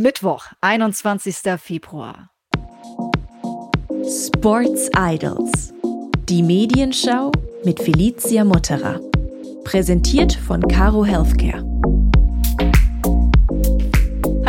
[0.00, 1.58] Mittwoch, 21.
[1.60, 2.30] Februar.
[4.04, 5.74] Sports Idols.
[6.28, 7.32] Die Medienschau
[7.64, 9.00] mit Felicia Motterer.
[9.64, 11.77] Präsentiert von Caro Healthcare.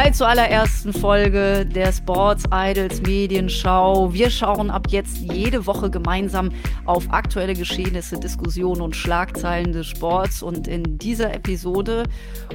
[0.09, 4.11] Hi zur allerersten Folge der Sports Idols Medienschau.
[4.11, 6.49] Wir schauen ab jetzt jede Woche gemeinsam
[6.85, 10.41] auf aktuelle Geschehnisse, Diskussionen und Schlagzeilen des Sports.
[10.41, 12.05] Und in dieser Episode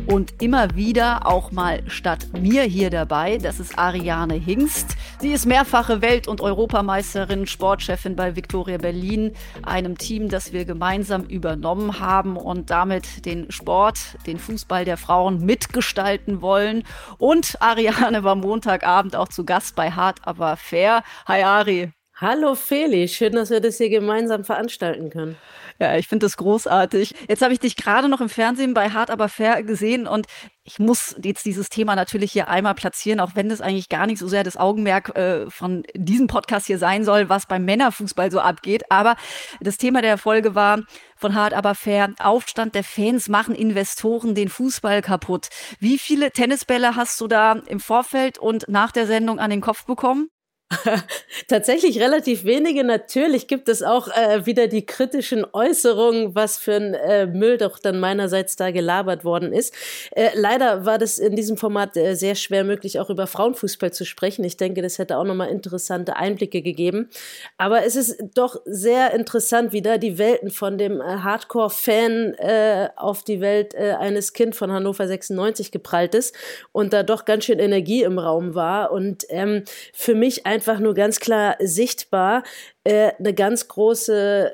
[0.06, 4.96] und immer wieder auch mal statt mir hier dabei, das ist Ariane Hingst.
[5.20, 9.30] Sie ist mehrfache Welt- und Europameisterin, Sportchefin bei Victoria Berlin,
[9.62, 15.44] einem Team, das wir gemeinsam übernommen haben und damit den Sport, den Fußball der Frauen
[15.46, 16.82] mitgestalten wollen.
[17.18, 21.02] Und und Ariane war Montagabend auch zu Gast bei Hart aber fair.
[21.26, 21.92] Hi Ari.
[22.16, 25.36] Hallo Feli, schön, dass wir das hier gemeinsam veranstalten können.
[25.84, 27.14] Ja, ich finde das großartig.
[27.28, 30.26] Jetzt habe ich dich gerade noch im Fernsehen bei Hart aber fair gesehen und
[30.62, 34.18] ich muss jetzt dieses Thema natürlich hier einmal platzieren, auch wenn das eigentlich gar nicht
[34.18, 38.40] so sehr das Augenmerk äh, von diesem Podcast hier sein soll, was beim Männerfußball so
[38.40, 38.90] abgeht.
[38.90, 39.16] Aber
[39.60, 40.80] das Thema der Folge war
[41.16, 42.14] von Hart aber fair.
[42.18, 45.48] Aufstand der Fans machen Investoren den Fußball kaputt.
[45.80, 49.84] Wie viele Tennisbälle hast du da im Vorfeld und nach der Sendung an den Kopf
[49.84, 50.30] bekommen?
[51.48, 52.84] Tatsächlich relativ wenige.
[52.84, 57.78] Natürlich gibt es auch äh, wieder die kritischen Äußerungen, was für ein äh, Müll doch
[57.78, 59.74] dann meinerseits da gelabert worden ist.
[60.12, 64.04] Äh, leider war das in diesem Format äh, sehr schwer möglich, auch über Frauenfußball zu
[64.04, 64.44] sprechen.
[64.44, 67.10] Ich denke, das hätte auch nochmal interessante Einblicke gegeben.
[67.58, 72.88] Aber es ist doch sehr interessant, wie da die Welten von dem äh, Hardcore-Fan äh,
[72.96, 76.34] auf die Welt eines Kind von Hannover 96 geprallt ist
[76.72, 78.92] und da doch ganz schön Energie im Raum war.
[78.92, 82.42] Und ähm, für mich einfach einfach nur ganz klar sichtbar.
[82.84, 84.52] Äh, eine ganz große,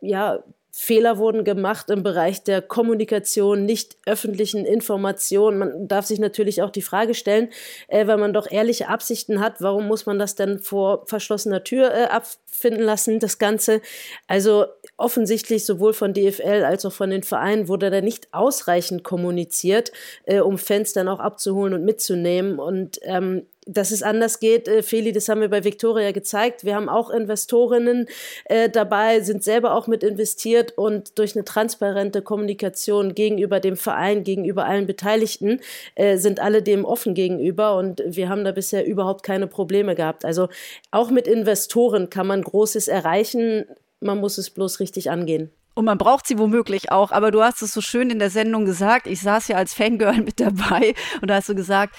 [0.00, 0.42] äh, ja,
[0.74, 5.58] Fehler wurden gemacht im Bereich der Kommunikation, nicht öffentlichen Informationen.
[5.58, 7.50] Man darf sich natürlich auch die Frage stellen,
[7.88, 11.92] äh, weil man doch ehrliche Absichten hat, warum muss man das denn vor verschlossener Tür
[11.92, 13.82] äh, abfinden lassen, das Ganze?
[14.26, 14.64] Also
[14.96, 19.92] offensichtlich sowohl von DFL als auch von den Vereinen wurde da nicht ausreichend kommuniziert,
[20.24, 22.58] äh, um Fans dann auch abzuholen und mitzunehmen.
[22.58, 26.64] Und ähm, dass es anders geht, äh, Feli, das haben wir bei Victoria gezeigt.
[26.64, 28.08] Wir haben auch Investorinnen
[28.46, 34.24] äh, dabei, sind selber auch mit investiert und durch eine transparente Kommunikation gegenüber dem Verein,
[34.24, 35.60] gegenüber allen Beteiligten,
[35.94, 40.24] äh, sind alle dem offen gegenüber und wir haben da bisher überhaupt keine Probleme gehabt.
[40.24, 40.48] Also
[40.90, 43.64] auch mit Investoren kann man Großes erreichen,
[44.00, 45.50] man muss es bloß richtig angehen.
[45.74, 47.12] Und man braucht sie womöglich auch.
[47.12, 49.06] Aber du hast es so schön in der Sendung gesagt.
[49.06, 51.96] Ich saß ja als Fangirl mit dabei und da hast du gesagt,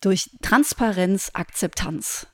[0.00, 2.26] durch Transparenz, Akzeptanz.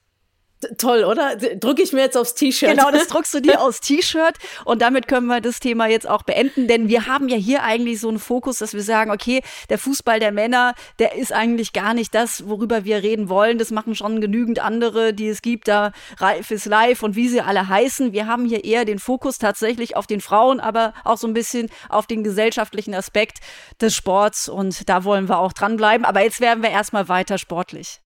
[0.78, 1.36] Toll, oder?
[1.36, 2.70] Drücke ich mir jetzt aufs T-Shirt.
[2.70, 4.36] Genau, das druckst du dir aufs T-Shirt.
[4.64, 8.00] Und damit können wir das Thema jetzt auch beenden, denn wir haben ja hier eigentlich
[8.00, 11.94] so einen Fokus, dass wir sagen, okay, der Fußball der Männer, der ist eigentlich gar
[11.94, 13.58] nicht das, worüber wir reden wollen.
[13.58, 17.41] Das machen schon genügend andere, die es gibt, da Reif ist live und wie sie
[17.41, 18.12] alle heißen.
[18.12, 21.69] Wir haben hier eher den Fokus tatsächlich auf den Frauen, aber auch so ein bisschen
[21.88, 23.38] auf den gesellschaftlichen Aspekt
[23.81, 24.48] des Sports.
[24.48, 26.04] Und da wollen wir auch dranbleiben.
[26.04, 28.00] Aber jetzt werden wir erstmal weiter sportlich.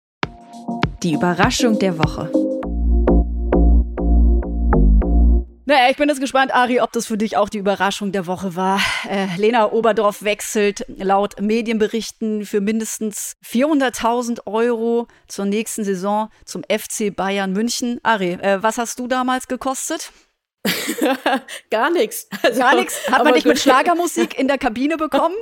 [1.04, 2.45] Die Überraschung der Woche.
[5.68, 8.56] Naja, ich bin jetzt gespannt, Ari, ob das für dich auch die Überraschung der Woche
[8.56, 8.80] war.
[9.10, 17.16] Äh, Lena Oberdorf wechselt laut Medienberichten für mindestens 400.000 Euro zur nächsten Saison zum FC
[17.16, 18.00] Bayern München.
[18.04, 20.12] Ari, äh, was hast du damals gekostet?
[21.72, 22.28] Gar nichts.
[22.44, 23.10] Also, Gar nichts.
[23.10, 25.36] Hat man dich mit Schlagermusik in der Kabine bekommen?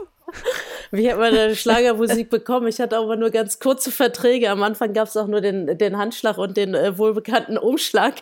[0.92, 2.68] Wie hat man denn Schlagermusik bekommen?
[2.68, 4.50] Ich hatte aber nur ganz kurze Verträge.
[4.50, 8.16] Am Anfang gab es auch nur den, den Handschlag und den äh, wohlbekannten Umschlag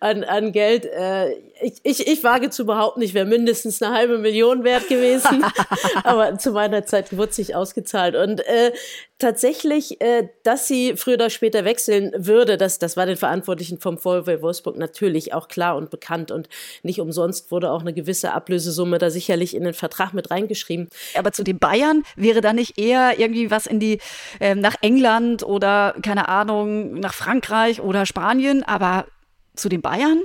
[0.00, 0.86] an, an Geld.
[0.86, 5.44] Äh, ich, ich, ich wage zu behaupten, ich wäre mindestens eine halbe Million wert gewesen.
[6.04, 8.16] aber zu meiner Zeit wurde sich ausgezahlt.
[8.16, 8.72] Und äh,
[9.18, 13.98] tatsächlich, äh, dass sie früher oder später wechseln würde, das, das war den Verantwortlichen vom
[13.98, 16.30] VfL Wolfsburg natürlich auch klar und bekannt.
[16.30, 16.48] Und
[16.82, 20.88] nicht umsonst wurde auch eine gewisse Ablösesumme da sicherlich in den Vertrag mit reingeschrieben.
[21.16, 24.00] Aber zu den Bayern wäre da nicht eher irgendwie was in die
[24.40, 29.06] äh, nach England oder keine Ahnung nach Frankreich oder Spanien, aber
[29.54, 30.22] zu den Bayern?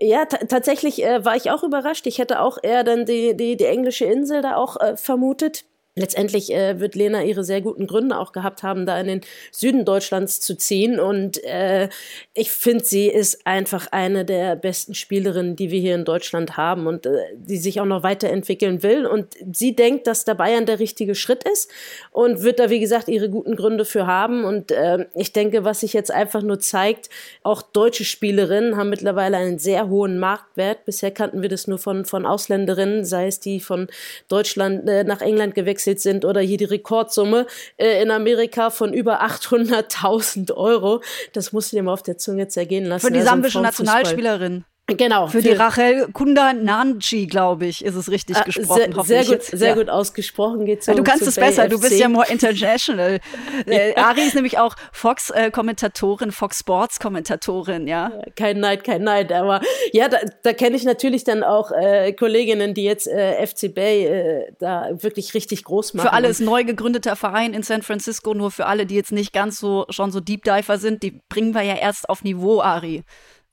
[0.00, 2.06] Ja, tatsächlich äh, war ich auch überrascht.
[2.06, 5.64] Ich hätte auch eher dann die, die, die englische Insel da auch äh, vermutet
[5.98, 9.84] letztendlich äh, wird Lena ihre sehr guten Gründe auch gehabt haben, da in den Süden
[9.84, 10.98] Deutschlands zu ziehen.
[10.98, 11.88] Und äh,
[12.34, 16.86] ich finde, sie ist einfach eine der besten Spielerinnen, die wir hier in Deutschland haben
[16.86, 19.06] und äh, die sich auch noch weiterentwickeln will.
[19.06, 21.70] Und sie denkt, dass der Bayern der richtige Schritt ist
[22.10, 24.44] und wird da, wie gesagt, ihre guten Gründe für haben.
[24.44, 27.10] Und äh, ich denke, was sich jetzt einfach nur zeigt,
[27.42, 30.84] auch deutsche Spielerinnen haben mittlerweile einen sehr hohen Marktwert.
[30.84, 33.88] Bisher kannten wir das nur von, von Ausländerinnen, sei es die von
[34.28, 37.46] Deutschland äh, nach England gewechselt gewechselt sind oder hier die Rekordsumme
[37.76, 41.02] äh, in Amerika von über 800.000 Euro.
[41.32, 43.06] Das musst du dir mal auf der Zunge zergehen lassen.
[43.06, 44.64] Für die also sambische Nationalspielerin.
[44.96, 45.26] Genau.
[45.26, 48.94] Für, für die Rachel Kunda Nanji, glaube ich, ist es richtig ah, gesprochen.
[49.04, 49.74] Sehr, sehr gut, sehr ja.
[49.74, 50.64] gut ausgesprochen.
[50.64, 51.70] Geht so, du kannst es besser, FC.
[51.70, 53.20] du bist ja more international.
[53.66, 58.12] äh, Ari ist nämlich auch Fox-Kommentatorin, Fox Sports-Kommentatorin, ja.
[58.34, 59.30] Kein Neid, kein Neid.
[59.30, 59.60] Aber
[59.92, 64.06] ja, da, da kenne ich natürlich dann auch äh, Kolleginnen, die jetzt äh, FC Bay
[64.06, 66.08] äh, da wirklich richtig groß machen.
[66.08, 69.34] Für alle ist neu gegründeter Verein in San Francisco, nur für alle, die jetzt nicht
[69.34, 73.04] ganz so schon so Deep Diver sind, die bringen wir ja erst auf Niveau, Ari.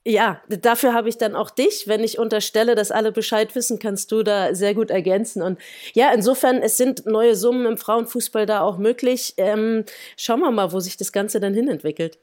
[0.07, 1.87] Ja, dafür habe ich dann auch dich.
[1.87, 5.41] Wenn ich unterstelle, dass alle Bescheid wissen, kannst du da sehr gut ergänzen.
[5.41, 5.59] Und
[5.93, 9.33] ja, insofern, es sind neue Summen im Frauenfußball da auch möglich.
[9.37, 9.83] Ähm,
[10.15, 12.19] schauen wir mal, wo sich das Ganze dann hinentwickelt.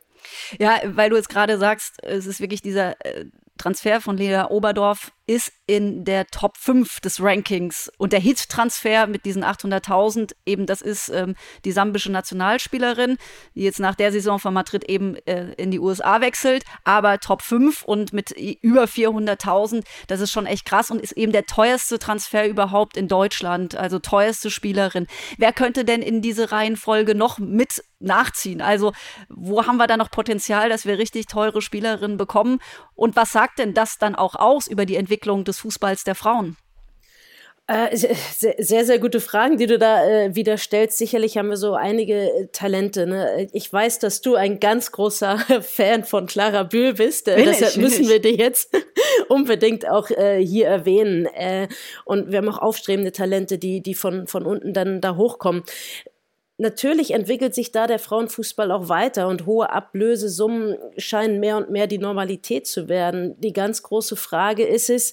[0.60, 3.24] Ja, weil du jetzt gerade sagst, es ist wirklich dieser äh,
[3.58, 7.90] Transfer von Leda Oberdorf ist in der Top 5 des Rankings.
[7.96, 11.34] Und der Hit-Transfer mit diesen 800.000, eben das ist ähm,
[11.64, 13.16] die sambische Nationalspielerin,
[13.54, 17.42] die jetzt nach der Saison von Madrid eben äh, in die USA wechselt, aber Top
[17.42, 21.98] 5 und mit über 400.000, das ist schon echt krass und ist eben der teuerste
[21.98, 25.06] Transfer überhaupt in Deutschland, also teuerste Spielerin.
[25.38, 28.60] Wer könnte denn in diese Reihenfolge noch mit nachziehen?
[28.60, 28.92] Also
[29.28, 32.58] wo haben wir da noch Potenzial, dass wir richtig teure Spielerinnen bekommen?
[32.94, 36.14] Und was sagt denn das dann auch aus über die Entwicklung Entwicklung des Fußballs der
[36.14, 36.56] Frauen?
[37.66, 40.96] Äh, sehr, sehr gute Fragen, die du da äh, wieder stellst.
[40.98, 43.06] Sicherlich haben wir so einige äh, Talente.
[43.06, 43.46] Ne?
[43.52, 47.28] Ich weiß, dass du ein ganz großer Fan von Clara Bühl bist.
[47.28, 48.74] Äh, deshalb müssen wir dir jetzt
[49.28, 51.26] unbedingt auch äh, hier erwähnen.
[51.26, 51.68] Äh,
[52.04, 55.62] und wir haben auch aufstrebende Talente, die, die von, von unten dann da hochkommen.
[56.62, 61.88] Natürlich entwickelt sich da der Frauenfußball auch weiter und hohe Ablösesummen scheinen mehr und mehr
[61.88, 63.34] die Normalität zu werden.
[63.40, 65.12] Die ganz große Frage ist es,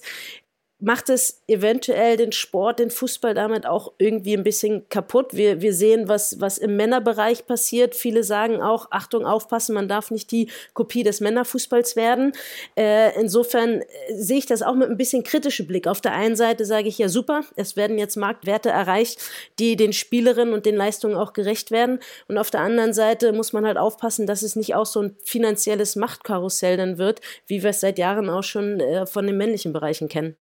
[0.80, 5.34] macht es eventuell den Sport, den Fußball damit auch irgendwie ein bisschen kaputt.
[5.34, 7.94] Wir, wir sehen, was, was im Männerbereich passiert.
[7.94, 12.32] Viele sagen auch, Achtung, aufpassen, man darf nicht die Kopie des Männerfußballs werden.
[12.76, 15.86] Äh, insofern äh, sehe ich das auch mit ein bisschen kritischem Blick.
[15.86, 19.20] Auf der einen Seite sage ich ja super, es werden jetzt Marktwerte erreicht,
[19.58, 22.00] die den Spielerinnen und den Leistungen auch gerecht werden.
[22.28, 25.16] Und auf der anderen Seite muss man halt aufpassen, dass es nicht auch so ein
[25.22, 29.72] finanzielles Machtkarussell dann wird, wie wir es seit Jahren auch schon äh, von den männlichen
[29.72, 30.36] Bereichen kennen.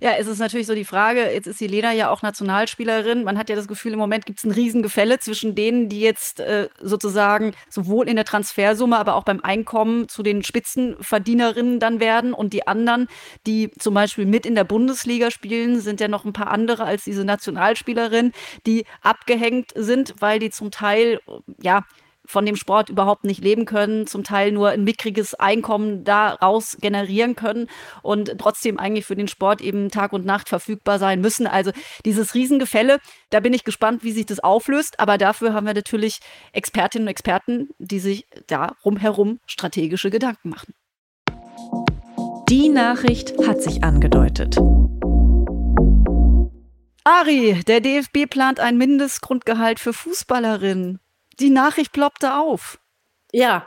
[0.00, 3.24] Ja, es ist natürlich so die Frage, jetzt ist die Lena ja auch Nationalspielerin.
[3.24, 6.40] Man hat ja das Gefühl, im Moment gibt es ein Riesengefälle zwischen denen, die jetzt
[6.40, 12.32] äh, sozusagen sowohl in der Transfersumme, aber auch beim Einkommen zu den Spitzenverdienerinnen dann werden
[12.32, 13.08] und die anderen,
[13.46, 17.04] die zum Beispiel mit in der Bundesliga spielen, sind ja noch ein paar andere als
[17.04, 18.32] diese Nationalspielerin,
[18.66, 21.20] die abgehängt sind, weil die zum Teil,
[21.60, 21.84] ja,
[22.30, 27.34] von dem Sport überhaupt nicht leben können, zum Teil nur ein mickriges Einkommen daraus generieren
[27.34, 27.68] können
[28.02, 31.46] und trotzdem eigentlich für den Sport eben Tag und Nacht verfügbar sein müssen.
[31.46, 31.72] Also
[32.04, 32.98] dieses Riesengefälle,
[33.30, 35.00] da bin ich gespannt, wie sich das auflöst.
[35.00, 36.20] Aber dafür haben wir natürlich
[36.52, 40.74] Expertinnen und Experten, die sich da rumherum strategische Gedanken machen.
[42.48, 44.56] Die Nachricht hat sich angedeutet.
[47.04, 51.00] Ari, der DFB plant ein Mindestgrundgehalt für Fußballerinnen.
[51.40, 52.79] Die Nachricht ploppte auf.
[53.32, 53.66] Ja,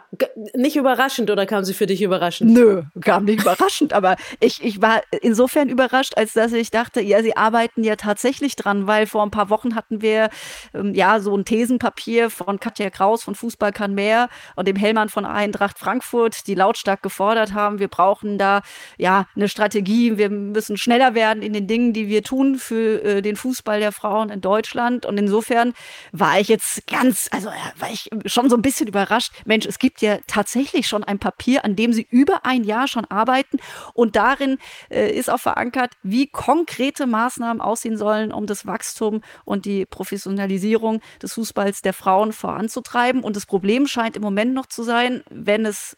[0.56, 2.52] nicht überraschend oder kam sie für dich überraschend?
[2.52, 7.22] Nö, kam nicht überraschend, aber ich, ich war insofern überrascht, als dass ich dachte, ja,
[7.24, 10.30] sie arbeiten ja tatsächlich dran, weil vor ein paar Wochen hatten wir
[10.74, 14.28] ähm, ja so ein Thesenpapier von Katja Kraus von Fußball kann mehr
[14.58, 18.64] und dem Hellmann von Eintracht Frankfurt, die lautstark gefordert haben, wir brauchen da
[18.98, 23.22] ja eine Strategie, wir müssen schneller werden in den Dingen, die wir tun für äh,
[23.22, 25.74] den Fußball der Frauen in Deutschland und insofern
[26.12, 29.78] war ich jetzt ganz, also äh, war ich schon so ein bisschen überrascht Mensch, es
[29.78, 33.60] gibt ja tatsächlich schon ein Papier, an dem Sie über ein Jahr schon arbeiten
[33.94, 34.58] und darin
[34.90, 41.02] äh, ist auch verankert, wie konkrete Maßnahmen aussehen sollen, um das Wachstum und die Professionalisierung
[41.22, 43.24] des Fußballs der Frauen voranzutreiben.
[43.24, 45.98] Und das Problem scheint im Moment noch zu sein, wenn es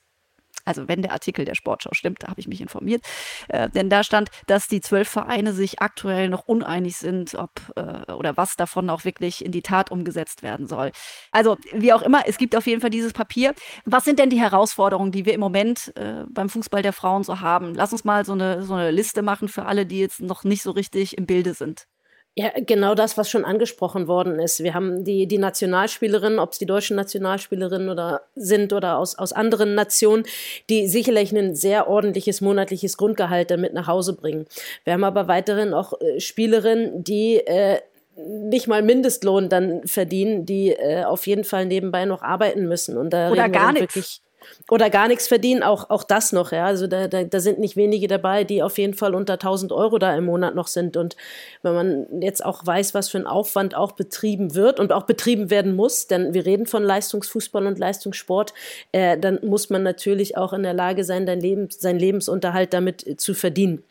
[0.66, 3.04] also wenn der Artikel der Sportschau stimmt, da habe ich mich informiert,
[3.50, 8.12] äh, denn da stand, dass die zwölf Vereine sich aktuell noch uneinig sind, ob äh,
[8.12, 10.92] oder was davon auch wirklich in die Tat umgesetzt werden soll.
[11.32, 13.54] Also wie auch immer, es gibt auf jeden Fall dieses Papier.
[13.86, 17.40] Was sind denn die Herausforderungen, die wir im Moment äh, beim Fußball der Frauen so
[17.40, 17.74] haben?
[17.76, 20.64] Lass uns mal so eine, so eine Liste machen für alle, die jetzt noch nicht
[20.64, 21.88] so richtig im Bilde sind.
[22.38, 24.62] Ja, genau das, was schon angesprochen worden ist.
[24.62, 29.32] Wir haben die, die Nationalspielerinnen, ob es die deutschen Nationalspielerinnen oder sind oder aus, aus
[29.32, 30.26] anderen Nationen,
[30.70, 34.48] die sicherlich ein sehr ordentliches monatliches Grundgehalt damit nach Hause bringen.
[34.84, 37.80] Wir haben aber weiterhin auch äh, Spielerinnen, die äh,
[38.18, 42.98] nicht mal Mindestlohn dann verdienen, die äh, auf jeden Fall nebenbei noch arbeiten müssen.
[42.98, 44.22] Und da oder gar nichts.
[44.70, 46.52] Oder gar nichts verdienen, auch, auch das noch.
[46.52, 46.66] Ja.
[46.66, 49.98] Also da, da, da sind nicht wenige dabei, die auf jeden Fall unter 1000 Euro
[49.98, 50.98] da im Monat noch sind.
[50.98, 51.16] Und
[51.62, 55.50] wenn man jetzt auch weiß, was für ein Aufwand auch betrieben wird und auch betrieben
[55.50, 58.54] werden muss, denn wir reden von Leistungsfußball und Leistungssport,
[58.92, 63.20] äh, dann muss man natürlich auch in der Lage sein, dein Leben, seinen Lebensunterhalt damit
[63.20, 63.84] zu verdienen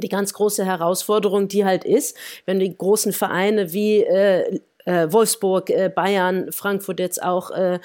[0.00, 5.70] die ganz große Herausforderung, die halt ist, wenn die großen Vereine wie äh, äh, Wolfsburg,
[5.70, 7.78] äh, Bayern, Frankfurt jetzt auch, äh,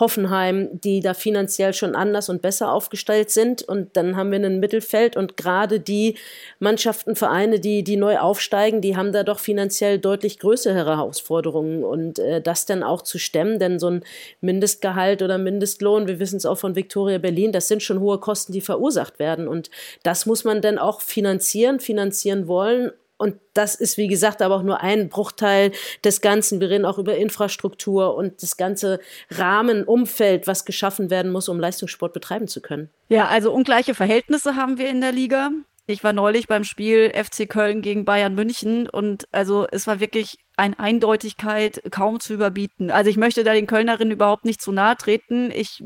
[0.00, 3.62] Hoffenheim, die da finanziell schon anders und besser aufgestellt sind.
[3.62, 6.16] Und dann haben wir ein Mittelfeld und gerade die
[6.58, 11.84] Mannschaften, Vereine, die, die neu aufsteigen, die haben da doch finanziell deutlich größere Herausforderungen.
[11.84, 14.04] Und äh, das dann auch zu stemmen, denn so ein
[14.40, 18.52] Mindestgehalt oder Mindestlohn, wir wissen es auch von Victoria Berlin, das sind schon hohe Kosten,
[18.52, 19.46] die verursacht werden.
[19.46, 19.70] Und
[20.02, 24.62] das muss man dann auch finanzieren, finanzieren wollen und das ist, wie gesagt, aber auch
[24.62, 25.72] nur ein Bruchteil
[26.02, 26.58] des Ganzen.
[26.58, 28.98] Wir reden auch über Infrastruktur und das ganze
[29.30, 32.88] Rahmenumfeld, was geschaffen werden muss, um Leistungssport betreiben zu können.
[33.10, 35.50] Ja, also ungleiche Verhältnisse haben wir in der Liga.
[35.86, 40.38] Ich war neulich beim Spiel FC Köln gegen Bayern München und also es war wirklich
[40.56, 42.90] eine Eindeutigkeit kaum zu überbieten.
[42.90, 45.50] Also ich möchte da den Kölnerinnen überhaupt nicht zu nahe treten.
[45.50, 45.82] Ich,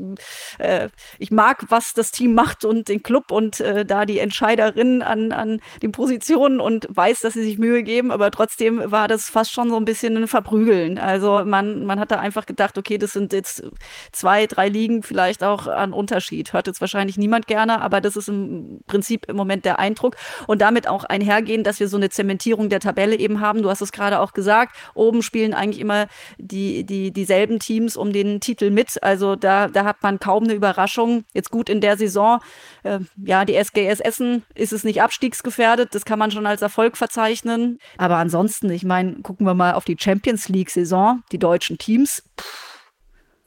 [0.57, 5.01] äh, ich mag, was das Team macht und den Club und äh, da die Entscheiderinnen
[5.01, 9.29] an, an den Positionen und weiß, dass sie sich Mühe geben, aber trotzdem war das
[9.29, 10.97] fast schon so ein bisschen ein Verprügeln.
[10.97, 13.63] Also man, man hat da einfach gedacht, okay, das sind jetzt
[14.11, 16.53] zwei, drei Ligen vielleicht auch an Unterschied.
[16.53, 20.15] Hört jetzt wahrscheinlich niemand gerne, aber das ist im Prinzip im Moment der Eindruck
[20.47, 23.61] und damit auch einhergehen, dass wir so eine Zementierung der Tabelle eben haben.
[23.61, 26.07] Du hast es gerade auch gesagt, gesagt, oben spielen eigentlich immer
[26.37, 29.01] die, die, dieselben Teams um den Titel mit.
[29.03, 31.23] Also da, da hat man kaum eine Überraschung.
[31.33, 32.39] Jetzt gut in der Saison,
[32.83, 35.93] äh, ja, die SGS Essen ist es nicht abstiegsgefährdet.
[35.93, 37.79] Das kann man schon als Erfolg verzeichnen.
[37.97, 42.23] Aber ansonsten, ich meine, gucken wir mal auf die Champions League-Saison, die deutschen Teams.
[42.39, 42.74] Pff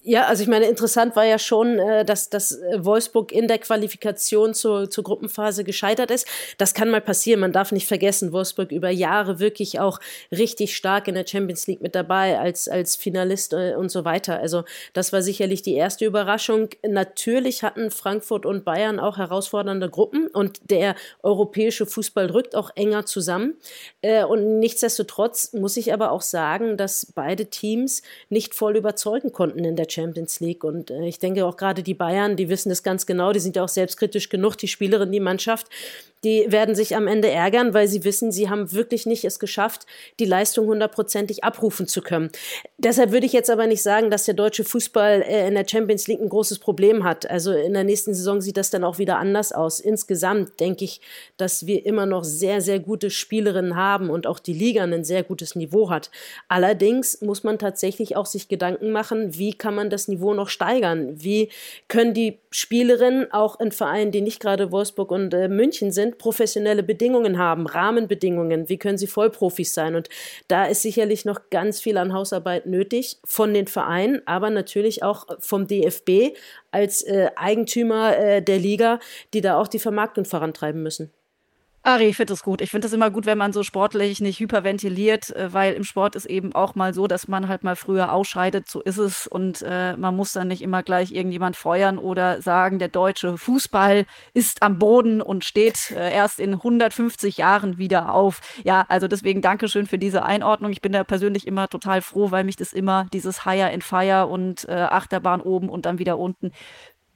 [0.08, 3.58] ja, also ich meine, interessant war ja schon, äh, dass, dass äh, Wolfsburg in der
[3.58, 6.26] Qualifikation zur, zur Gruppenphase gescheitert ist.
[6.56, 7.40] Das kann mal passieren.
[7.40, 10.00] Man darf nicht vergessen, Wolfsburg über Jahre wirklich auch
[10.32, 14.38] richtig stark in der Champions League mit dabei als, als Finalist äh, und so weiter.
[14.38, 16.70] Also das war sicherlich die erste Überraschung.
[16.82, 23.04] Natürlich hatten Frankfurt und Bayern auch herausfordernde Gruppen und der europäische Fußball rückt auch enger
[23.04, 23.58] zusammen.
[24.28, 29.76] Und nichtsdestotrotz muss ich aber auch sagen, dass beide Teams nicht voll überzeugen konnten in
[29.76, 30.64] der Champions Champions League.
[30.64, 33.56] Und äh, ich denke auch gerade die Bayern, die wissen das ganz genau, die sind
[33.56, 35.66] ja auch selbstkritisch genug, die Spielerin, die Mannschaft,
[36.24, 39.86] die werden sich am Ende ärgern, weil sie wissen, sie haben wirklich nicht es geschafft,
[40.18, 42.30] die Leistung hundertprozentig abrufen zu können.
[42.76, 46.06] Deshalb würde ich jetzt aber nicht sagen, dass der deutsche Fußball äh, in der Champions
[46.08, 47.28] League ein großes Problem hat.
[47.30, 49.80] Also in der nächsten Saison sieht das dann auch wieder anders aus.
[49.80, 51.00] Insgesamt denke ich,
[51.36, 55.22] dass wir immer noch sehr, sehr gute Spielerinnen haben und auch die Liga ein sehr
[55.22, 56.10] gutes Niveau hat.
[56.48, 61.22] Allerdings muss man tatsächlich auch sich Gedanken machen, wie kann man das Niveau noch steigern?
[61.22, 61.50] Wie
[61.88, 66.82] können die Spielerinnen auch in Vereinen, die nicht gerade Wolfsburg und äh, München sind, professionelle
[66.82, 69.94] Bedingungen haben, Rahmenbedingungen, wie können sie Vollprofis sein?
[69.94, 70.08] Und
[70.48, 75.26] da ist sicherlich noch ganz viel an Hausarbeit nötig von den Vereinen, aber natürlich auch
[75.40, 76.36] vom DFB
[76.70, 79.00] als äh, Eigentümer äh, der Liga,
[79.34, 81.12] die da auch die Vermarktung vorantreiben müssen.
[81.84, 82.60] Ari, ich finde das gut.
[82.60, 86.16] Ich finde das immer gut, wenn man so sportlich nicht hyperventiliert, äh, weil im Sport
[86.16, 89.26] ist eben auch mal so, dass man halt mal früher ausscheidet, so ist es.
[89.26, 94.06] Und äh, man muss dann nicht immer gleich irgendjemand feuern oder sagen, der deutsche Fußball
[94.34, 98.40] ist am Boden und steht äh, erst in 150 Jahren wieder auf.
[98.64, 100.72] Ja, also deswegen Dankeschön für diese Einordnung.
[100.72, 104.26] Ich bin da persönlich immer total froh, weil mich das immer dieses Higher and Fire
[104.26, 106.50] und äh, Achterbahn oben und dann wieder unten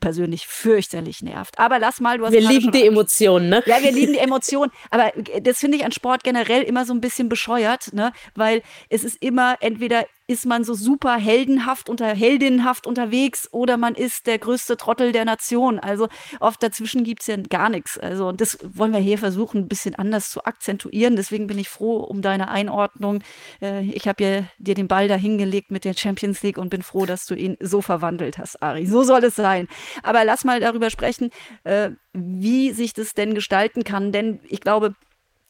[0.03, 1.59] persönlich fürchterlich nervt.
[1.59, 3.63] Aber lass mal, du hast Wir lieben die Emotionen, ne?
[3.65, 4.71] Ja, wir lieben die Emotionen.
[4.91, 8.13] Aber das finde ich an Sport generell immer so ein bisschen bescheuert, ne?
[8.35, 13.95] Weil es ist immer entweder ist man so super heldenhaft unter heldinnenhaft unterwegs oder man
[13.95, 15.79] ist der größte Trottel der Nation.
[15.79, 16.09] Also
[16.41, 17.99] oft dazwischen gibt es ja gar nichts.
[17.99, 21.17] Also und das wollen wir hier versuchen, ein bisschen anders zu akzentuieren.
[21.17, 23.23] Deswegen bin ich froh um deine Einordnung.
[23.61, 27.05] Äh, ich habe ja dir den Ball dahingelegt mit der Champions League und bin froh,
[27.05, 28.87] dass du ihn so verwandelt hast, Ari.
[28.87, 29.69] So soll es sein.
[30.03, 31.31] Aber lass mal darüber sprechen,
[31.65, 34.13] äh, wie sich das denn gestalten kann.
[34.13, 34.95] Denn ich glaube,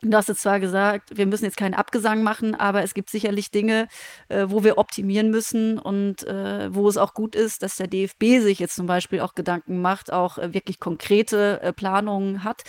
[0.05, 3.53] Du hast jetzt zwar gesagt, wir müssen jetzt keinen Abgesang machen, aber es gibt sicherlich
[3.53, 3.87] Dinge,
[4.29, 8.41] äh, wo wir optimieren müssen und äh, wo es auch gut ist, dass der DFB
[8.41, 12.63] sich jetzt zum Beispiel auch Gedanken macht, auch äh, wirklich konkrete äh, Planungen hat.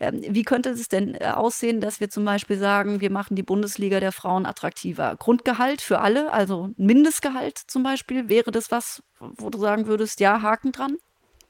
[0.00, 3.44] Ähm, wie könnte es denn äh, aussehen, dass wir zum Beispiel sagen, wir machen die
[3.44, 5.14] Bundesliga der Frauen attraktiver?
[5.16, 10.42] Grundgehalt für alle, also Mindestgehalt zum Beispiel, wäre das was, wo du sagen würdest, ja,
[10.42, 10.96] Haken dran?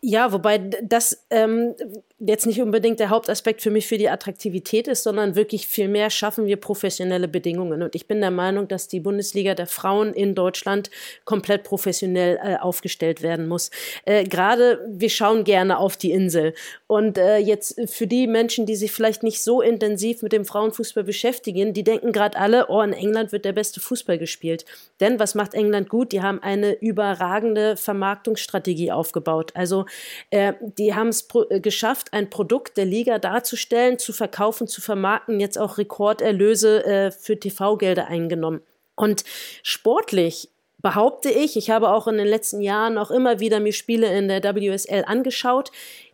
[0.05, 1.77] Ja, wobei das ähm,
[2.19, 6.11] jetzt nicht unbedingt der Hauptaspekt für mich für die Attraktivität ist, sondern wirklich viel mehr
[6.11, 7.83] schaffen wir professionelle Bedingungen.
[7.85, 10.91] Und ich bin der Meinung, dass die Bundesliga der Frauen in Deutschland
[11.25, 13.71] komplett professionell äh, aufgestellt werden muss.
[14.05, 16.55] Äh, Gerade wir schauen gerne auf die Insel.
[16.93, 21.05] Und äh, jetzt für die Menschen, die sich vielleicht nicht so intensiv mit dem Frauenfußball
[21.05, 24.67] beschäftigen, die denken gerade alle, oh, in England wird der beste Fußball gespielt.
[25.01, 26.13] Denn was macht England gut?
[26.13, 29.53] Die haben eine überragende Vermarktungsstrategie aufgebaut.
[29.55, 29.87] Also
[30.29, 35.41] äh, die haben es äh, geschafft, ein Produkt der Liga darzustellen, zu verkaufen, zu vermarkten,
[35.41, 38.61] jetzt auch Rekorderlöse äh, für TV-Gelder eingenommen.
[38.97, 39.25] Und
[39.63, 40.51] sportlich
[40.83, 44.29] behaupte ich, ich habe auch in den letzten Jahren auch immer wieder mir Spiele in
[44.29, 45.71] der WSL angeschaut,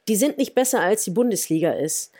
[0.08, 2.12] die sind nicht besser als die Bundesliga ist.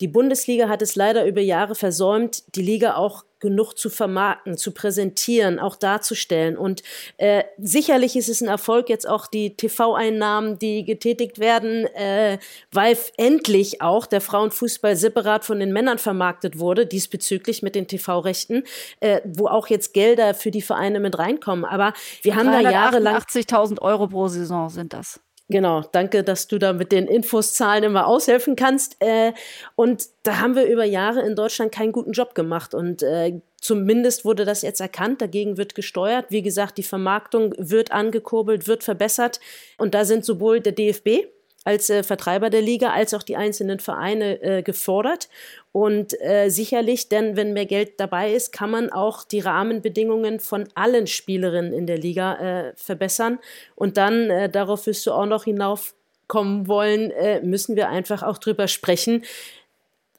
[0.00, 4.72] Die Bundesliga hat es leider über Jahre versäumt, die Liga auch genug zu vermarkten, zu
[4.72, 6.56] präsentieren, auch darzustellen.
[6.56, 6.82] Und
[7.18, 12.38] äh, sicherlich ist es ein Erfolg jetzt auch die TV-Einnahmen, die getätigt werden, äh,
[12.72, 18.64] weil endlich auch der Frauenfußball separat von den Männern vermarktet wurde, diesbezüglich mit den TV-Rechten,
[18.98, 21.64] äh, wo auch jetzt Gelder für die Vereine mit reinkommen.
[21.64, 25.20] Aber wir haben da jahrelang 80.000 Euro pro Saison sind das.
[25.48, 28.96] Genau, danke, dass du da mit den Infoszahlen immer aushelfen kannst.
[29.00, 29.34] Äh,
[29.76, 32.72] und da haben wir über Jahre in Deutschland keinen guten Job gemacht.
[32.72, 36.26] Und äh, zumindest wurde das jetzt erkannt, dagegen wird gesteuert.
[36.30, 39.38] Wie gesagt, die Vermarktung wird angekurbelt, wird verbessert.
[39.76, 41.26] Und da sind sowohl der DFB
[41.64, 45.28] als äh, Vertreiber der Liga als auch die einzelnen Vereine äh, gefordert.
[45.72, 50.68] Und äh, sicherlich, denn wenn mehr Geld dabei ist, kann man auch die Rahmenbedingungen von
[50.74, 53.38] allen Spielerinnen in der Liga äh, verbessern.
[53.74, 58.38] Und dann, äh, darauf wirst du auch noch hinaufkommen wollen, äh, müssen wir einfach auch
[58.38, 59.24] drüber sprechen.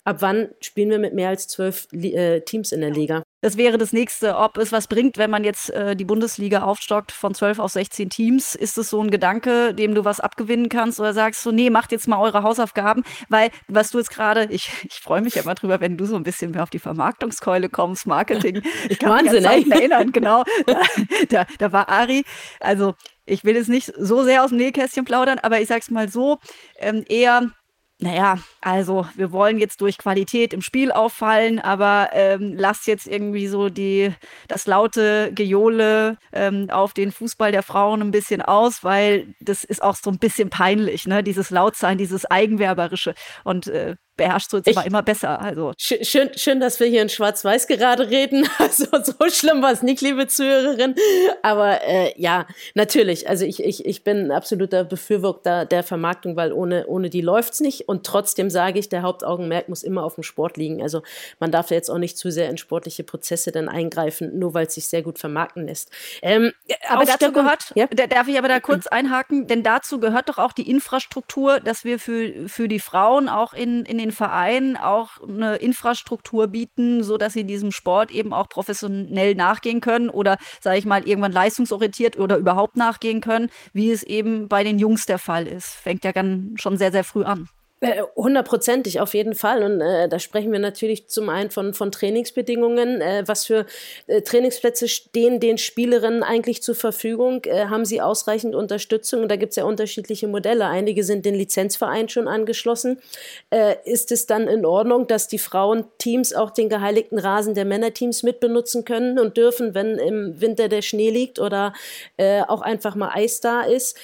[0.04, 3.25] Ab wann spielen wir mit mehr als zwölf äh, Teams in der Liga?
[3.46, 7.12] Das wäre das nächste, ob es was bringt, wenn man jetzt äh, die Bundesliga aufstockt
[7.12, 8.56] von 12 auf 16 Teams.
[8.56, 11.92] Ist es so ein Gedanke, dem du was abgewinnen kannst oder sagst du, nee, macht
[11.92, 15.54] jetzt mal eure Hausaufgaben, weil was du jetzt gerade, ich, ich freue mich ja immer
[15.54, 18.64] drüber, wenn du so ein bisschen mehr auf die Vermarktungskeule kommst, Marketing.
[18.90, 20.44] Ich kann Wahnsinn, mich erinnern, genau.
[20.66, 20.82] Da,
[21.30, 22.26] da, da war Ari,
[22.60, 22.96] also
[23.28, 26.40] ich will jetzt nicht so sehr aus dem Nähkästchen plaudern, aber ich sag's mal so,
[26.80, 27.52] ähm, eher
[28.00, 33.48] naja, also wir wollen jetzt durch Qualität im Spiel auffallen, aber ähm, lasst jetzt irgendwie
[33.48, 34.14] so die,
[34.50, 39.82] das laute Gejohle ähm, auf den Fußball der Frauen ein bisschen aus, weil das ist
[39.82, 41.24] auch so ein bisschen peinlich, ne?
[41.24, 43.16] Dieses Lautsein, dieses Eigenwerberische.
[43.46, 45.42] Und äh, beherrschst du jetzt ich, immer besser.
[45.42, 45.74] Also.
[45.78, 48.48] Schön, schön, dass wir hier in Schwarz-Weiß gerade reden.
[48.58, 50.96] Also so schlimm war es nicht, liebe Zuhörerin.
[51.44, 53.30] Aber äh, ja, natürlich.
[53.30, 57.60] Also ich, ich, ich bin ein absoluter Befürworter der Vermarktung, weil ohne, ohne die läuft's
[57.60, 57.88] nicht.
[57.88, 60.82] Und trotzdem sage ich, der Hauptaugenmerk muss immer auf dem Sport liegen.
[60.82, 61.04] Also
[61.40, 64.76] man darf jetzt auch nicht zu sehr in sportliche Prozesse dann eingreifen, nur weil es
[64.76, 65.92] sich sehr gut vermarkten lässt.
[66.22, 66.54] Ähm,
[66.88, 67.88] aber dazu gehört, ja?
[67.88, 72.00] darf ich aber da kurz einhaken, denn dazu gehört doch auch die Infrastruktur, dass wir
[72.00, 77.18] für, für die Frauen auch in, in den den Vereinen auch eine Infrastruktur bieten, so
[77.18, 82.20] dass sie diesem Sport eben auch professionell nachgehen können oder, sage ich mal, irgendwann leistungsorientiert
[82.20, 85.70] oder überhaupt nachgehen können, wie es eben bei den Jungs der Fall ist.
[85.70, 87.50] Fängt ja dann schon sehr, sehr früh an.
[87.82, 89.62] Äh, hundertprozentig, auf jeden Fall.
[89.62, 93.02] Und äh, da sprechen wir natürlich zum einen von, von Trainingsbedingungen.
[93.02, 93.66] Äh, was für
[94.08, 97.44] äh, Trainingsplätze stehen den Spielerinnen eigentlich zur Verfügung?
[97.44, 99.24] Äh, haben sie ausreichend Unterstützung?
[99.24, 100.68] Und da gibt es ja unterschiedliche Modelle.
[100.68, 103.02] Einige sind den Lizenzverein schon angeschlossen.
[103.50, 108.24] Äh, ist es dann in Ordnung, dass die Frauenteams auch den geheiligten Rasen der Männerteams
[108.24, 111.74] mitbenutzen können und dürfen, wenn im Winter der Schnee liegt oder
[112.48, 113.98] auch einfach mal Eis da ist?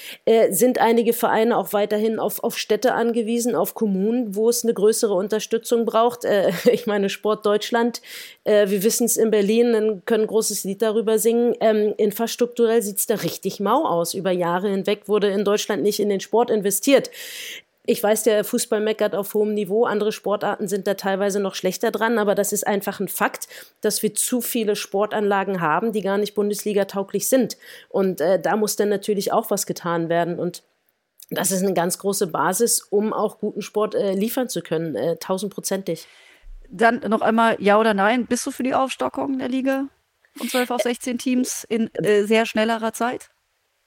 [0.49, 5.13] sind einige Vereine auch weiterhin auf, auf Städte angewiesen, auf Kommunen, wo es eine größere
[5.13, 6.26] Unterstützung braucht.
[6.26, 8.02] Äh, ich meine, Sport Deutschland,
[8.43, 11.56] äh, wir wissen es in Berlin, dann können ein großes Lied darüber singen.
[11.62, 14.13] Ähm, infrastrukturell sieht es da richtig mau aus.
[14.13, 17.10] Über Jahre hinweg wurde in Deutschland nicht in den Sport investiert.
[17.88, 19.86] Ich weiß, der Fußball meckert auf hohem Niveau.
[19.86, 23.47] Andere Sportarten sind da teilweise noch schlechter dran, aber das ist einfach ein Fakt,
[23.82, 27.58] dass wir zu viele Sportanlagen haben, die gar nicht Bundesliga-tauglich sind.
[27.89, 30.38] Und äh, da muss dann natürlich auch was getan werden.
[30.38, 30.62] Und
[31.31, 35.15] das ist eine ganz große Basis, um auch guten Sport äh, liefern zu können, äh,
[35.15, 36.07] tausendprozentig.
[36.69, 38.27] Dann noch einmal ja oder nein.
[38.27, 39.87] Bist du für die Aufstockung der Liga
[40.35, 43.30] von 12 auf 16 Teams in äh, sehr schnellerer Zeit?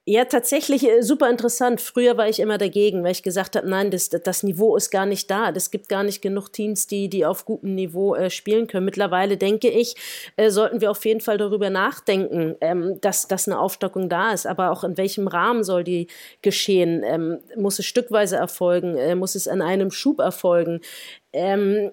[0.07, 1.81] Ja, tatsächlich äh, super interessant.
[1.81, 5.07] Früher war ich immer dagegen, weil ich gesagt habe, nein, das, das Niveau ist gar
[5.07, 5.49] nicht da.
[5.49, 8.85] Es gibt gar nicht genug Teams, die, die auf gutem Niveau äh, spielen können.
[8.85, 9.95] Mittlerweile denke ich,
[10.37, 14.47] äh, sollten wir auf jeden Fall darüber nachdenken, ähm, dass, dass eine Aufstockung da ist.
[14.47, 16.09] Aber auch in welchem Rahmen soll die
[16.43, 17.03] geschehen?
[17.03, 18.99] Ähm, muss es stückweise erfolgen?
[18.99, 20.83] Äh, muss es an einem Schub erfolgen?
[21.33, 21.93] Ähm,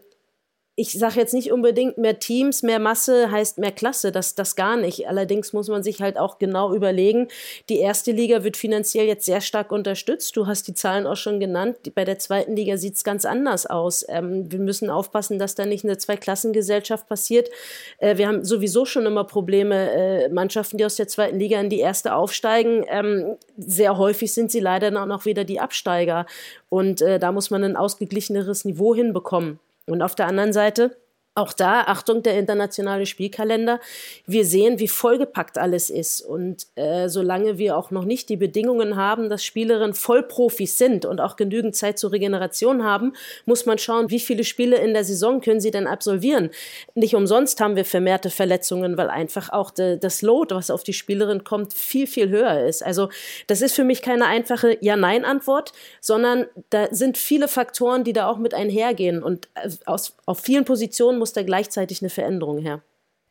[0.75, 4.77] ich sage jetzt nicht unbedingt mehr Teams, mehr Masse heißt mehr Klasse, das, das gar
[4.77, 5.07] nicht.
[5.07, 7.27] Allerdings muss man sich halt auch genau überlegen,
[7.67, 10.37] die erste Liga wird finanziell jetzt sehr stark unterstützt.
[10.37, 11.77] Du hast die Zahlen auch schon genannt.
[11.93, 14.05] Bei der zweiten Liga sieht es ganz anders aus.
[14.07, 17.49] Ähm, wir müssen aufpassen, dass da nicht eine Zweiklassengesellschaft passiert.
[17.97, 21.69] Äh, wir haben sowieso schon immer Probleme, äh, Mannschaften, die aus der zweiten Liga in
[21.69, 22.85] die erste aufsteigen.
[22.87, 26.25] Ähm, sehr häufig sind sie leider dann auch noch wieder die Absteiger.
[26.69, 29.59] Und äh, da muss man ein ausgeglicheneres Niveau hinbekommen.
[29.87, 31.00] Und auf der anderen Seite
[31.33, 33.79] auch da, Achtung, der internationale Spielkalender.
[34.25, 36.19] Wir sehen, wie vollgepackt alles ist.
[36.19, 41.21] Und äh, solange wir auch noch nicht die Bedingungen haben, dass Spielerinnen Vollprofis sind und
[41.21, 43.13] auch genügend Zeit zur Regeneration haben,
[43.45, 46.49] muss man schauen, wie viele Spiele in der Saison können sie denn absolvieren.
[46.95, 50.91] Nicht umsonst haben wir vermehrte Verletzungen, weil einfach auch de, das Load, was auf die
[50.91, 52.83] Spielerin kommt, viel, viel höher ist.
[52.85, 53.07] Also
[53.47, 58.37] das ist für mich keine einfache Ja-Nein-Antwort, sondern da sind viele Faktoren, die da auch
[58.37, 59.23] mit einhergehen.
[59.23, 62.81] Und äh, aus, auf vielen Positionen muss da gleichzeitig eine Veränderung her.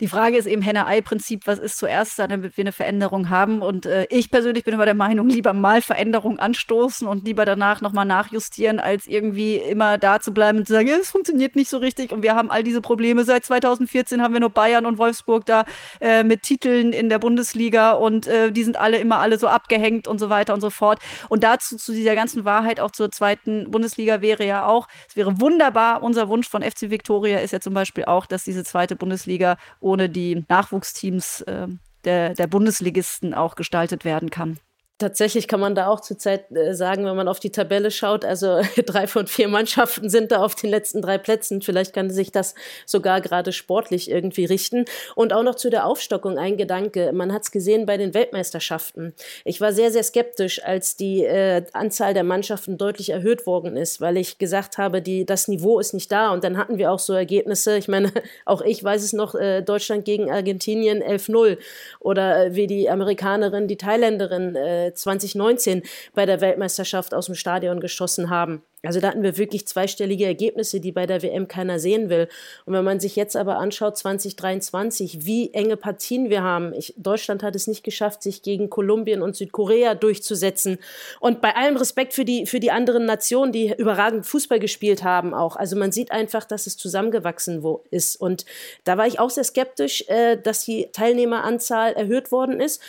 [0.00, 3.60] Die Frage ist eben Henne-Ei-Prinzip, was ist zuerst da, damit wir eine Veränderung haben.
[3.60, 7.82] Und äh, ich persönlich bin immer der Meinung, lieber mal Veränderung anstoßen und lieber danach
[7.82, 11.68] nochmal nachjustieren, als irgendwie immer da zu bleiben und zu sagen, ja, es funktioniert nicht
[11.68, 12.12] so richtig.
[12.12, 13.24] Und wir haben all diese Probleme.
[13.24, 15.66] Seit 2014 haben wir nur Bayern und Wolfsburg da
[16.00, 20.08] äh, mit Titeln in der Bundesliga und äh, die sind alle immer alle so abgehängt
[20.08, 21.00] und so weiter und so fort.
[21.28, 25.42] Und dazu, zu dieser ganzen Wahrheit, auch zur zweiten Bundesliga wäre ja auch, es wäre
[25.42, 29.56] wunderbar, unser Wunsch von FC Victoria ist ja zum Beispiel auch, dass diese zweite Bundesliga
[29.90, 31.66] ohne die Nachwuchsteams äh,
[32.04, 34.58] der, der Bundesligisten auch gestaltet werden kann.
[35.00, 38.60] Tatsächlich kann man da auch zurzeit äh, sagen, wenn man auf die Tabelle schaut, also
[38.84, 41.62] drei von vier Mannschaften sind da auf den letzten drei Plätzen.
[41.62, 44.84] Vielleicht kann sich das sogar gerade sportlich irgendwie richten.
[45.14, 47.12] Und auch noch zu der Aufstockung ein Gedanke.
[47.14, 49.14] Man hat es gesehen bei den Weltmeisterschaften.
[49.46, 54.02] Ich war sehr, sehr skeptisch, als die äh, Anzahl der Mannschaften deutlich erhöht worden ist,
[54.02, 56.30] weil ich gesagt habe, die, das Niveau ist nicht da.
[56.30, 57.78] Und dann hatten wir auch so Ergebnisse.
[57.78, 58.12] Ich meine,
[58.44, 61.56] auch ich weiß es noch, äh, Deutschland gegen Argentinien 11-0
[62.00, 65.82] oder äh, wie die Amerikanerin, die Thailänderin äh, 2019
[66.14, 68.62] bei der Weltmeisterschaft aus dem Stadion geschossen haben.
[68.82, 72.28] Also da hatten wir wirklich zweistellige Ergebnisse, die bei der WM keiner sehen will.
[72.64, 76.72] Und wenn man sich jetzt aber anschaut, 2023, wie enge Partien wir haben.
[76.72, 80.78] Ich, Deutschland hat es nicht geschafft, sich gegen Kolumbien und Südkorea durchzusetzen.
[81.20, 85.34] Und bei allem Respekt für die, für die anderen Nationen, die überragend Fußball gespielt haben
[85.34, 85.56] auch.
[85.56, 88.16] Also man sieht einfach, dass es zusammengewachsen wo ist.
[88.16, 88.46] Und
[88.84, 92.80] da war ich auch sehr skeptisch, äh, dass die Teilnehmeranzahl erhöht worden ist.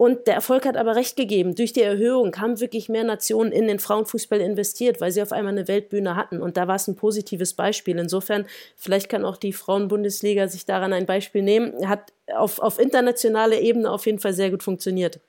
[0.00, 1.54] Und der Erfolg hat aber recht gegeben.
[1.54, 5.52] Durch die Erhöhung haben wirklich mehr Nationen in den Frauenfußball investiert, weil sie auf einmal
[5.52, 6.40] eine Weltbühne hatten.
[6.40, 7.98] Und da war es ein positives Beispiel.
[7.98, 11.86] Insofern, vielleicht kann auch die Frauenbundesliga sich daran ein Beispiel nehmen.
[11.86, 15.20] Hat auf, auf internationaler Ebene auf jeden Fall sehr gut funktioniert.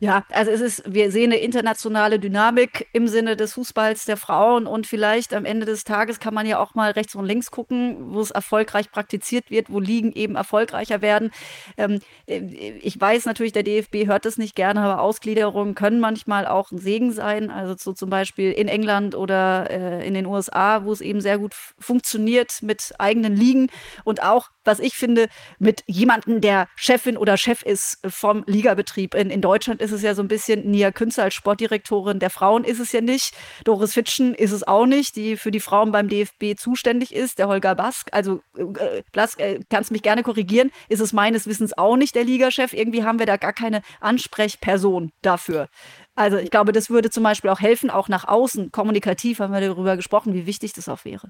[0.00, 4.66] Ja, also es ist, wir sehen eine internationale Dynamik im Sinne des Fußballs der Frauen
[4.66, 8.12] und vielleicht am Ende des Tages kann man ja auch mal rechts und links gucken,
[8.12, 11.30] wo es erfolgreich praktiziert wird, wo Ligen eben erfolgreicher werden.
[11.76, 12.40] Ähm, äh,
[12.80, 16.78] ich weiß natürlich, der DFB hört das nicht gerne, aber Ausgliederungen können manchmal auch ein
[16.78, 17.50] Segen sein.
[17.50, 21.38] Also so zum Beispiel in England oder äh, in den USA, wo es eben sehr
[21.38, 23.68] gut funktioniert mit eigenen Ligen
[24.04, 25.28] und auch was ich finde,
[25.58, 29.14] mit jemandem, der Chefin oder Chef ist vom Ligabetrieb.
[29.14, 32.64] In, in Deutschland ist es ja so ein bisschen Nia Künzer als Sportdirektorin der Frauen
[32.64, 33.34] ist es ja nicht.
[33.64, 37.38] Doris Fitschen ist es auch nicht, die für die Frauen beim DFB zuständig ist.
[37.38, 41.76] Der Holger Bask, also äh, Blask, äh, kannst mich gerne korrigieren, ist es meines Wissens
[41.76, 42.72] auch nicht der Ligachef.
[42.72, 45.68] Irgendwie haben wir da gar keine Ansprechperson dafür.
[46.14, 49.60] Also ich glaube, das würde zum Beispiel auch helfen, auch nach außen, kommunikativ haben wir
[49.60, 51.28] darüber gesprochen, wie wichtig das auch wäre.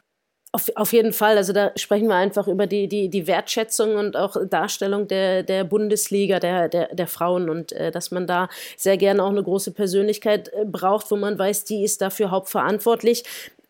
[0.54, 1.36] Auf, auf jeden Fall.
[1.36, 5.64] Also da sprechen wir einfach über die, die, die Wertschätzung und auch Darstellung der, der
[5.64, 9.72] Bundesliga, der, der, der Frauen und äh, dass man da sehr gerne auch eine große
[9.72, 13.24] Persönlichkeit äh, braucht, wo man weiß, die ist dafür hauptverantwortlich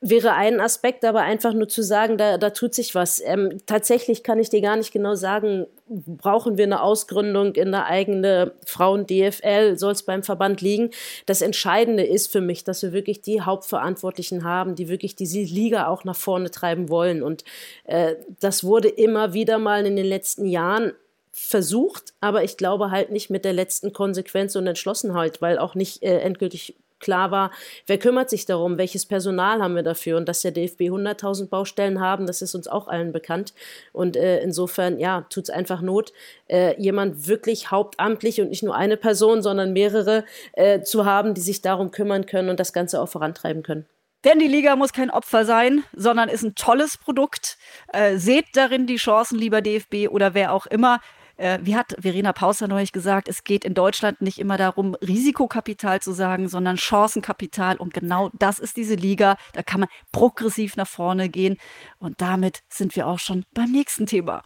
[0.06, 3.22] wäre ein Aspekt, aber einfach nur zu sagen, da, da tut sich was.
[3.24, 7.84] Ähm, tatsächlich kann ich dir gar nicht genau sagen, brauchen wir eine Ausgründung in eine
[7.84, 10.90] eigene Frauen-DFL, soll es beim Verband liegen.
[11.26, 15.88] Das Entscheidende ist für mich, dass wir wirklich die Hauptverantwortlichen haben, die wirklich diese Liga
[15.88, 17.22] auch nach vorne treiben wollen.
[17.22, 17.44] Und
[17.84, 20.92] äh, das wurde immer wieder mal in den letzten Jahren
[21.32, 26.02] versucht, aber ich glaube halt nicht mit der letzten Konsequenz und Entschlossenheit, weil auch nicht
[26.02, 27.52] äh, endgültig klar war,
[27.86, 32.00] wer kümmert sich darum, welches Personal haben wir dafür und dass der DFB 100.000 Baustellen
[32.00, 33.54] haben, das ist uns auch allen bekannt
[33.92, 36.12] und äh, insofern, ja, tut es einfach Not,
[36.48, 41.40] äh, jemand wirklich hauptamtlich und nicht nur eine Person, sondern mehrere äh, zu haben, die
[41.40, 43.86] sich darum kümmern können und das Ganze auch vorantreiben können.
[44.24, 47.58] Denn die Liga muss kein Opfer sein, sondern ist ein tolles Produkt.
[47.92, 51.00] Äh, seht darin die Chancen, lieber DFB oder wer auch immer.
[51.36, 56.00] Äh, wie hat Verena Pauster neulich gesagt, es geht in Deutschland nicht immer darum, Risikokapital
[56.00, 57.76] zu sagen, sondern Chancenkapital.
[57.76, 59.36] Und genau das ist diese Liga.
[59.52, 61.56] Da kann man progressiv nach vorne gehen.
[61.98, 64.42] Und damit sind wir auch schon beim nächsten Thema.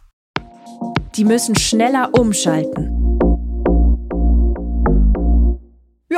[1.15, 2.98] Die müssen schneller umschalten.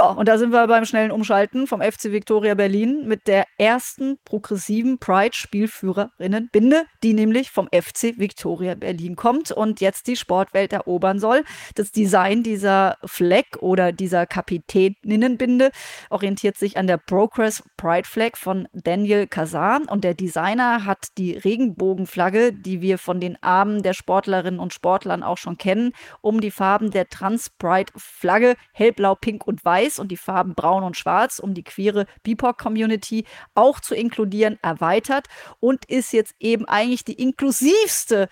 [0.01, 4.17] Ja, und da sind wir beim schnellen Umschalten vom FC Victoria Berlin mit der ersten
[4.25, 11.43] progressiven Pride-Spielführerinnenbinde, die nämlich vom FC Victoria Berlin kommt und jetzt die Sportwelt erobern soll.
[11.75, 15.69] Das Design dieser Flag oder dieser Kapitäninnenbinde
[16.09, 21.33] orientiert sich an der Progress Pride Flag von Daniel Kazan und der Designer hat die
[21.33, 26.49] Regenbogenflagge, die wir von den Armen der Sportlerinnen und Sportlern auch schon kennen, um die
[26.49, 30.97] Farben der Trans Pride Flagge hellblau, pink und weiß weiß und die Farben braun und
[30.97, 35.27] schwarz, um die queere BIPOC-Community auch zu inkludieren, erweitert
[35.59, 38.29] und ist jetzt eben eigentlich die inklusivste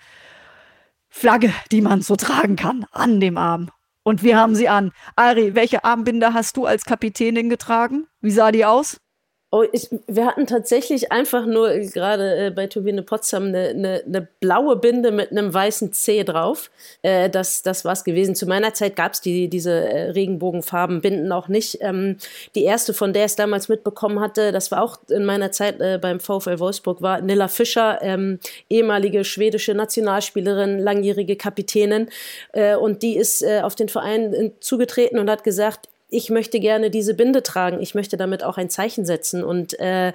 [1.08, 3.70] Flagge, die man so tragen kann, an dem Arm.
[4.02, 4.92] Und wir haben sie an.
[5.16, 8.06] Ari, welche Armbinde hast du als Kapitänin getragen?
[8.20, 9.00] Wie sah die aus?
[9.52, 14.28] Oh, ich, wir hatten tatsächlich einfach nur gerade äh, bei Turbine Potsdam eine, eine, eine,
[14.38, 16.70] blaue Binde mit einem weißen C drauf.
[17.02, 18.36] Äh, das das war es gewesen.
[18.36, 21.78] Zu meiner Zeit gab es die, diese äh, Regenbogenfarbenbinden auch nicht.
[21.80, 22.18] Ähm,
[22.54, 25.80] die erste, von der ich es damals mitbekommen hatte, das war auch in meiner Zeit
[25.80, 32.08] äh, beim VfL Wolfsburg, war Nilla Fischer, ähm, ehemalige schwedische Nationalspielerin, langjährige Kapitänin.
[32.52, 36.60] Äh, und die ist äh, auf den Verein äh, zugetreten und hat gesagt, ich möchte
[36.60, 39.42] gerne diese Binde tragen, ich möchte damit auch ein Zeichen setzen.
[39.44, 40.12] Und äh,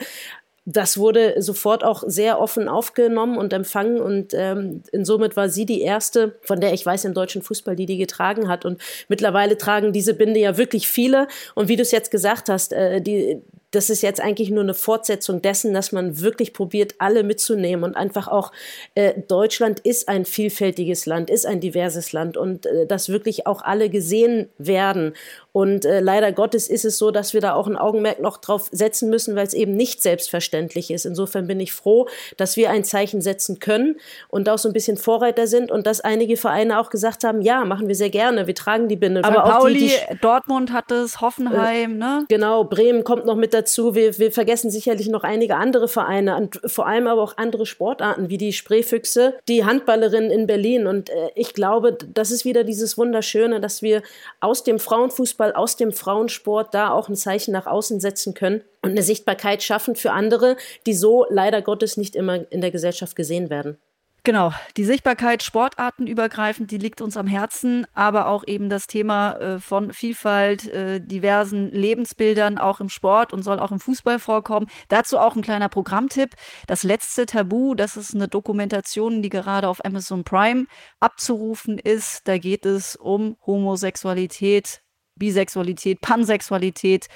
[0.66, 5.82] das wurde sofort auch sehr offen aufgenommen und empfangen und ähm, insomit war sie die
[5.82, 8.66] erste, von der ich weiß im deutschen Fußball, die die getragen hat.
[8.66, 11.28] Und mittlerweile tragen diese Binde ja wirklich viele.
[11.54, 14.74] Und wie du es jetzt gesagt hast, äh, die, das ist jetzt eigentlich nur eine
[14.74, 18.52] Fortsetzung dessen, dass man wirklich probiert, alle mitzunehmen und einfach auch
[18.96, 23.62] äh, Deutschland ist ein vielfältiges Land, ist ein diverses Land und äh, dass wirklich auch
[23.62, 25.14] alle gesehen werden.
[25.56, 28.68] Und äh, leider Gottes ist es so, dass wir da auch ein Augenmerk noch drauf
[28.74, 31.06] setzen müssen, weil es eben nicht selbstverständlich ist.
[31.06, 33.96] Insofern bin ich froh, dass wir ein Zeichen setzen können
[34.28, 37.64] und auch so ein bisschen Vorreiter sind und dass einige Vereine auch gesagt haben, ja,
[37.64, 39.24] machen wir sehr gerne, wir tragen die Binde.
[39.24, 42.26] Aber auch Pauli, die, die, Dortmund hat es, Hoffenheim, äh, ne?
[42.28, 43.96] Genau, Bremen kommt noch mit dazu.
[43.96, 48.28] Wir, wir vergessen sicherlich noch einige andere Vereine und vor allem aber auch andere Sportarten
[48.28, 50.86] wie die Spreefüchse, die Handballerinnen in Berlin.
[50.86, 54.04] Und äh, ich glaube, das ist wieder dieses Wunderschöne, dass wir
[54.42, 58.62] aus dem Frauenfußball Fußball, aus dem Frauensport da auch ein Zeichen nach außen setzen können
[58.82, 63.16] und eine Sichtbarkeit schaffen für andere, die so leider Gottes nicht immer in der Gesellschaft
[63.16, 63.78] gesehen werden.
[64.26, 69.60] Genau, die Sichtbarkeit sportartenübergreifend, die liegt uns am Herzen, aber auch eben das Thema äh,
[69.60, 74.66] von Vielfalt, äh, diversen Lebensbildern auch im Sport und soll auch im Fußball vorkommen.
[74.90, 76.32] Dazu auch ein kleiner Programmtipp.
[76.66, 80.66] Das letzte Tabu, das ist eine Dokumentation, die gerade auf Amazon Prime
[81.00, 82.28] abzurufen ist.
[82.28, 84.82] Da geht es um Homosexualität,
[85.16, 87.08] Bisexualität, Pansexualität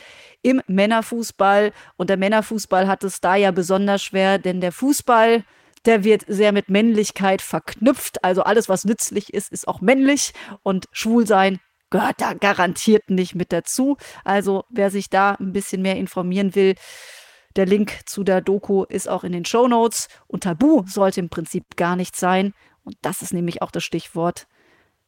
[0.41, 1.71] im Männerfußball.
[1.97, 5.43] Und der Männerfußball hat es da ja besonders schwer, denn der Fußball,
[5.85, 8.23] der wird sehr mit Männlichkeit verknüpft.
[8.23, 10.33] Also alles, was nützlich ist, ist auch männlich.
[10.63, 11.59] Und Schwulsein
[11.89, 13.97] gehört da garantiert nicht mit dazu.
[14.23, 16.75] Also wer sich da ein bisschen mehr informieren will,
[17.55, 20.07] der Link zu der Doku ist auch in den Show Notes.
[20.27, 22.53] Und Tabu sollte im Prinzip gar nicht sein.
[22.83, 24.47] Und das ist nämlich auch das Stichwort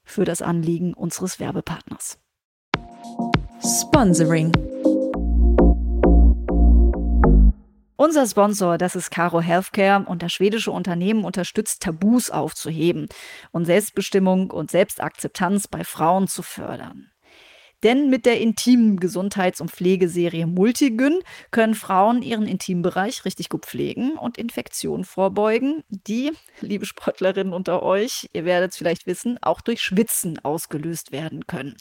[0.03, 2.19] für das Anliegen unseres Werbepartners.
[3.63, 4.51] Sponsoring.
[7.95, 13.07] Unser Sponsor, das ist Caro Healthcare und das schwedische Unternehmen unterstützt Tabus aufzuheben
[13.51, 17.10] und Selbstbestimmung und Selbstakzeptanz bei Frauen zu fördern.
[17.83, 24.17] Denn mit der intimen Gesundheits- und Pflegeserie Multigyn können Frauen ihren Intimbereich richtig gut pflegen
[24.17, 29.81] und Infektionen vorbeugen, die, liebe Sportlerinnen unter euch, ihr werdet es vielleicht wissen, auch durch
[29.81, 31.75] Schwitzen ausgelöst werden können.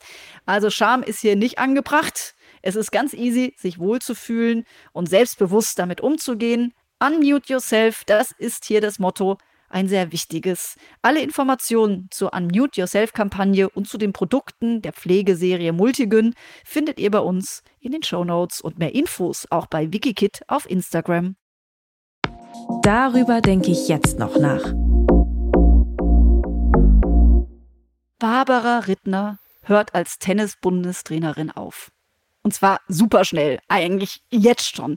[0.47, 2.35] Also Scham ist hier nicht angebracht.
[2.63, 6.75] Es ist ganz easy, sich wohlzufühlen und selbstbewusst damit umzugehen.
[7.03, 9.39] Unmute yourself, das ist hier das Motto
[9.71, 10.77] ein sehr wichtiges.
[11.01, 17.21] Alle Informationen zur Unmute Yourself-Kampagne und zu den Produkten der Pflegeserie Multigyn findet ihr bei
[17.21, 21.37] uns in den Show Notes und mehr Infos auch bei Wikikit auf Instagram.
[22.83, 24.75] Darüber denke ich jetzt noch nach.
[28.19, 31.91] Barbara Rittner hört als Tennis-Bundestrainerin auf.
[32.43, 34.97] Und zwar super schnell, eigentlich jetzt schon.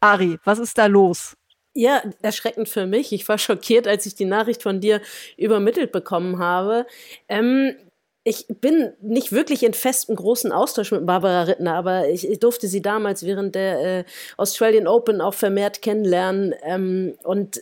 [0.00, 1.36] Ari, was ist da los?
[1.76, 3.12] Ja, erschreckend für mich.
[3.12, 5.00] Ich war schockiert, als ich die Nachricht von dir
[5.36, 6.86] übermittelt bekommen habe.
[7.28, 7.74] Ähm,
[8.22, 12.68] ich bin nicht wirklich in festem großen Austausch mit Barbara Rittner, aber ich, ich durfte
[12.68, 14.04] sie damals während der äh,
[14.36, 16.54] Australian Open auch vermehrt kennenlernen.
[16.62, 17.60] Ähm, und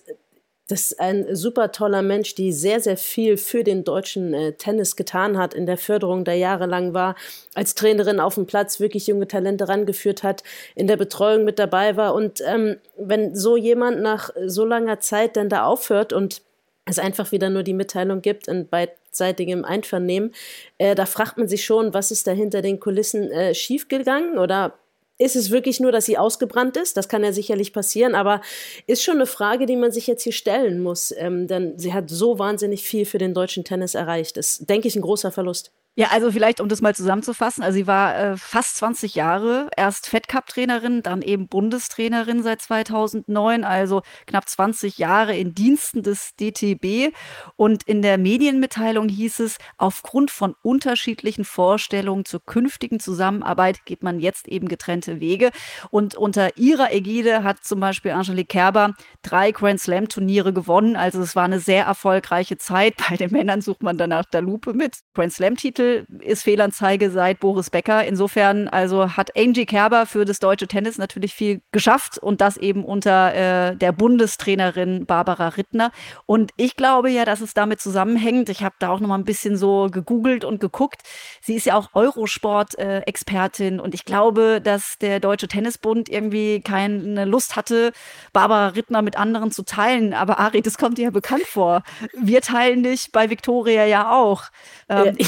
[0.72, 4.96] das ist ein super toller Mensch, die sehr, sehr viel für den deutschen äh, Tennis
[4.96, 7.14] getan hat, in der Förderung der jahrelang war,
[7.54, 10.42] als Trainerin auf dem Platz wirklich junge Talente rangeführt hat,
[10.74, 12.14] in der Betreuung mit dabei war.
[12.14, 16.40] Und ähm, wenn so jemand nach so langer Zeit dann da aufhört und
[16.86, 20.32] es einfach wieder nur die Mitteilung gibt in beidseitigem Einvernehmen,
[20.78, 24.72] äh, da fragt man sich schon, was ist da hinter den Kulissen äh, schiefgegangen oder
[25.18, 26.96] ist es wirklich nur, dass sie ausgebrannt ist?
[26.96, 28.40] Das kann ja sicherlich passieren, aber
[28.86, 32.10] ist schon eine Frage, die man sich jetzt hier stellen muss, ähm, denn sie hat
[32.10, 34.36] so wahnsinnig viel für den deutschen Tennis erreicht.
[34.36, 35.72] Das ist, denke ich, ein großer Verlust.
[35.94, 37.62] Ja, also vielleicht, um das mal zusammenzufassen.
[37.62, 42.62] Also sie war äh, fast 20 Jahre, erst Fed Cup Trainerin, dann eben Bundestrainerin seit
[42.62, 47.14] 2009, also knapp 20 Jahre in Diensten des DTB.
[47.56, 54.18] Und in der Medienmitteilung hieß es, aufgrund von unterschiedlichen Vorstellungen zur künftigen Zusammenarbeit geht man
[54.18, 55.50] jetzt eben getrennte Wege.
[55.90, 60.96] Und unter ihrer Ägide hat zum Beispiel Angelique Kerber drei Grand Slam Turniere gewonnen.
[60.96, 62.94] Also es war eine sehr erfolgreiche Zeit.
[63.10, 66.06] Bei den Männern sucht man danach der Lupe mit Grand Slam Titel.
[66.20, 68.04] Ist Fehlanzeige seit Boris Becker.
[68.04, 72.84] Insofern also hat Angie Kerber für das deutsche Tennis natürlich viel geschafft und das eben
[72.84, 75.90] unter äh, der Bundestrainerin Barbara Rittner.
[76.26, 78.48] Und ich glaube ja, dass es damit zusammenhängt.
[78.48, 81.02] Ich habe da auch noch mal ein bisschen so gegoogelt und geguckt.
[81.40, 87.56] Sie ist ja auch Eurosport-Expertin und ich glaube, dass der Deutsche Tennisbund irgendwie keine Lust
[87.56, 87.92] hatte,
[88.32, 90.14] Barbara Rittner mit anderen zu teilen.
[90.14, 91.82] Aber Ari, das kommt dir ja bekannt vor.
[92.14, 94.44] Wir teilen dich bei Victoria ja auch.
[94.88, 95.26] Ähm, ja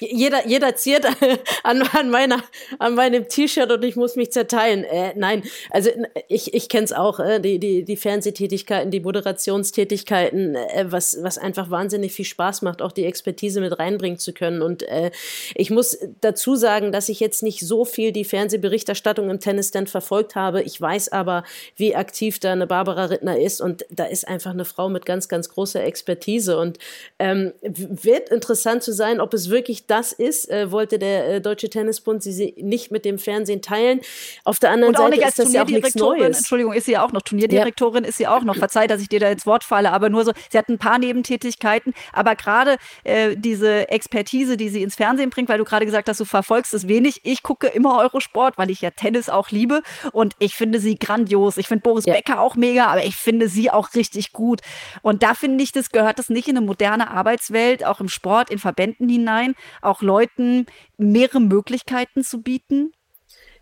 [0.00, 1.04] jeder, jeder ziert
[1.62, 2.42] an, an, meiner,
[2.78, 4.84] an meinem T-Shirt und ich muss mich zerteilen.
[4.84, 5.90] Äh, nein, also
[6.28, 11.38] ich, ich kenne es auch, äh, die, die, die Fernsehtätigkeiten, die Moderationstätigkeiten, äh, was, was
[11.38, 14.62] einfach wahnsinnig viel Spaß macht, auch die Expertise mit reinbringen zu können.
[14.62, 15.10] Und äh,
[15.54, 19.86] ich muss dazu sagen, dass ich jetzt nicht so viel die Fernsehberichterstattung im Tennis dann
[19.86, 20.62] verfolgt habe.
[20.62, 21.44] Ich weiß aber,
[21.76, 25.28] wie aktiv da eine Barbara Rittner ist und da ist einfach eine Frau mit ganz,
[25.28, 26.78] ganz großer Expertise und
[27.18, 31.40] ähm, wird interessant zu sein, ob es wirklich wirklich das ist, äh, wollte der äh,
[31.40, 34.00] Deutsche Tennisbund sie nicht mit dem Fernsehen teilen.
[34.44, 36.38] Auf der anderen Seite ist das ja auch nichts Neues.
[36.38, 38.08] Entschuldigung, ist sie auch noch Turnierdirektorin, ja.
[38.08, 38.56] ist sie auch noch.
[38.58, 40.98] Verzeih, dass ich dir da ins Wort falle, aber nur so, sie hat ein paar
[40.98, 46.08] Nebentätigkeiten, aber gerade äh, diese Expertise, die sie ins Fernsehen bringt, weil du gerade gesagt
[46.08, 47.20] hast, du verfolgst es wenig.
[47.24, 51.56] Ich gucke immer Eurosport, weil ich ja Tennis auch liebe und ich finde sie grandios.
[51.56, 52.14] Ich finde Boris ja.
[52.14, 54.60] Becker auch mega, aber ich finde sie auch richtig gut.
[55.02, 58.50] Und da finde ich, das gehört das nicht in eine moderne Arbeitswelt, auch im Sport,
[58.50, 59.47] in Verbänden hinein,
[59.82, 62.92] auch Leuten mehrere Möglichkeiten zu bieten?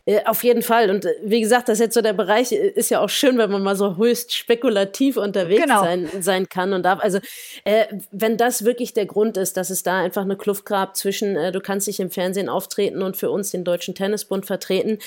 [0.07, 0.88] Äh, auf jeden Fall.
[0.90, 3.38] Und äh, wie gesagt, das ist jetzt so der Bereich, äh, ist ja auch schön,
[3.38, 5.83] wenn man mal so höchst spekulativ unterwegs genau.
[5.83, 7.01] sein, sein kann und darf.
[7.03, 7.19] Also,
[7.64, 11.35] äh, wenn das wirklich der Grund ist, dass es da einfach eine Kluft gab zwischen,
[11.35, 14.99] äh, du kannst dich im Fernsehen auftreten und für uns den Deutschen Tennisbund vertreten,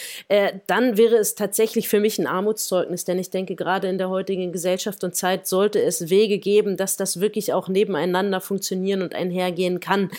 [0.67, 3.05] dann wäre es tatsächlich für mich ein Armutszeugnis.
[3.05, 6.97] Denn ich denke, gerade in der heutigen Gesellschaft und Zeit sollte es Wege geben, dass
[6.97, 10.09] das wirklich auch nebeneinander funktionieren und einhergehen kann.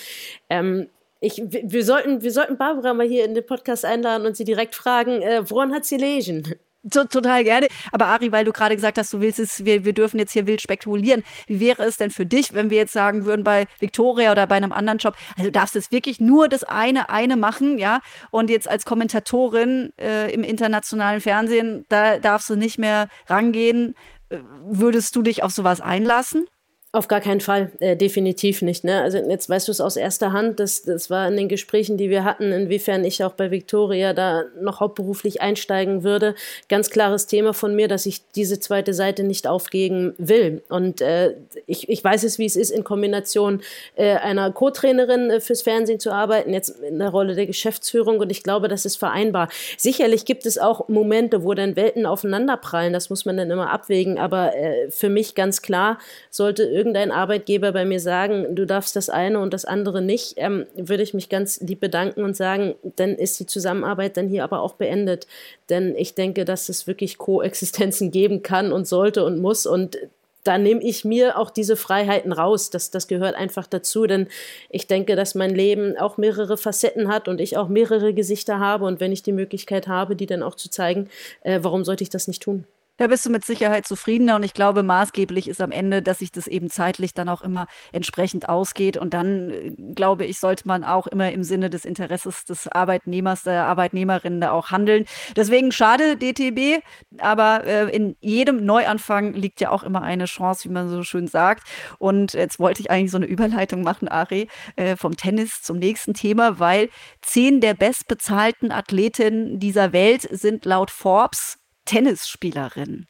[0.49, 0.88] Ähm,
[1.20, 4.74] ich, wir, sollten, wir sollten Barbara mal hier in den Podcast einladen und sie direkt
[4.74, 6.54] fragen, äh, woran hat sie lesen?
[6.88, 7.68] Total gerne.
[7.92, 10.46] Aber Ari, weil du gerade gesagt hast, du willst es, wir, wir dürfen jetzt hier
[10.46, 11.22] wild spekulieren.
[11.46, 14.54] Wie wäre es denn für dich, wenn wir jetzt sagen würden, bei Victoria oder bei
[14.54, 18.00] einem anderen Job, also du darfst jetzt wirklich nur das eine, eine machen, ja?
[18.30, 23.94] Und jetzt als Kommentatorin äh, im internationalen Fernsehen, da darfst du nicht mehr rangehen.
[24.30, 26.46] Äh, würdest du dich auf sowas einlassen?
[26.92, 28.83] Auf gar keinen Fall, äh, definitiv nicht.
[28.83, 29.00] Ne?
[29.00, 32.11] Also jetzt weißt du es aus erster Hand, das, das war in den Gesprächen, die
[32.11, 36.35] wir hatten, inwiefern ich auch bei Victoria da noch hauptberuflich einsteigen würde.
[36.68, 40.64] Ganz klares Thema von mir, dass ich diese zweite Seite nicht aufgeben will.
[40.68, 41.37] Und äh,
[41.68, 43.61] ich, ich weiß es, wie es ist, in Kombination
[43.94, 48.18] äh, einer Co-Trainerin äh, fürs Fernsehen zu arbeiten, jetzt in der Rolle der Geschäftsführung.
[48.18, 49.48] Und ich glaube, das ist vereinbar.
[49.76, 54.18] Sicherlich gibt es auch Momente, wo dann Welten aufeinanderprallen, das muss man dann immer abwägen.
[54.18, 56.00] Aber äh, für mich ganz klar
[56.31, 60.64] sollte irgendein Arbeitgeber bei mir sagen, du darfst das eine und das andere nicht, ähm,
[60.75, 64.62] würde ich mich ganz lieb bedanken und sagen, dann ist die Zusammenarbeit dann hier aber
[64.62, 65.27] auch beendet.
[65.69, 69.66] Denn ich denke, dass es wirklich Koexistenzen geben kann und sollte und muss.
[69.66, 69.99] Und
[70.43, 72.71] da nehme ich mir auch diese Freiheiten raus.
[72.71, 74.29] Das, das gehört einfach dazu, denn
[74.71, 78.87] ich denke, dass mein Leben auch mehrere Facetten hat und ich auch mehrere Gesichter habe.
[78.87, 81.11] Und wenn ich die Möglichkeit habe, die dann auch zu zeigen,
[81.43, 82.64] äh, warum sollte ich das nicht tun?
[83.00, 84.36] Da bist du mit Sicherheit zufriedener.
[84.36, 87.66] Und ich glaube, maßgeblich ist am Ende, dass sich das eben zeitlich dann auch immer
[87.92, 88.98] entsprechend ausgeht.
[88.98, 93.44] Und dann, äh, glaube ich, sollte man auch immer im Sinne des Interesses des Arbeitnehmers,
[93.44, 95.06] der Arbeitnehmerin da auch handeln.
[95.34, 96.84] Deswegen schade, DTB,
[97.16, 101.26] aber äh, in jedem Neuanfang liegt ja auch immer eine Chance, wie man so schön
[101.26, 101.66] sagt.
[101.98, 106.12] Und jetzt wollte ich eigentlich so eine Überleitung machen, Ari, äh, vom Tennis zum nächsten
[106.12, 106.90] Thema, weil
[107.22, 111.60] zehn der bestbezahlten Athletinnen dieser Welt sind laut Forbes
[111.90, 113.07] Tennisspielerin.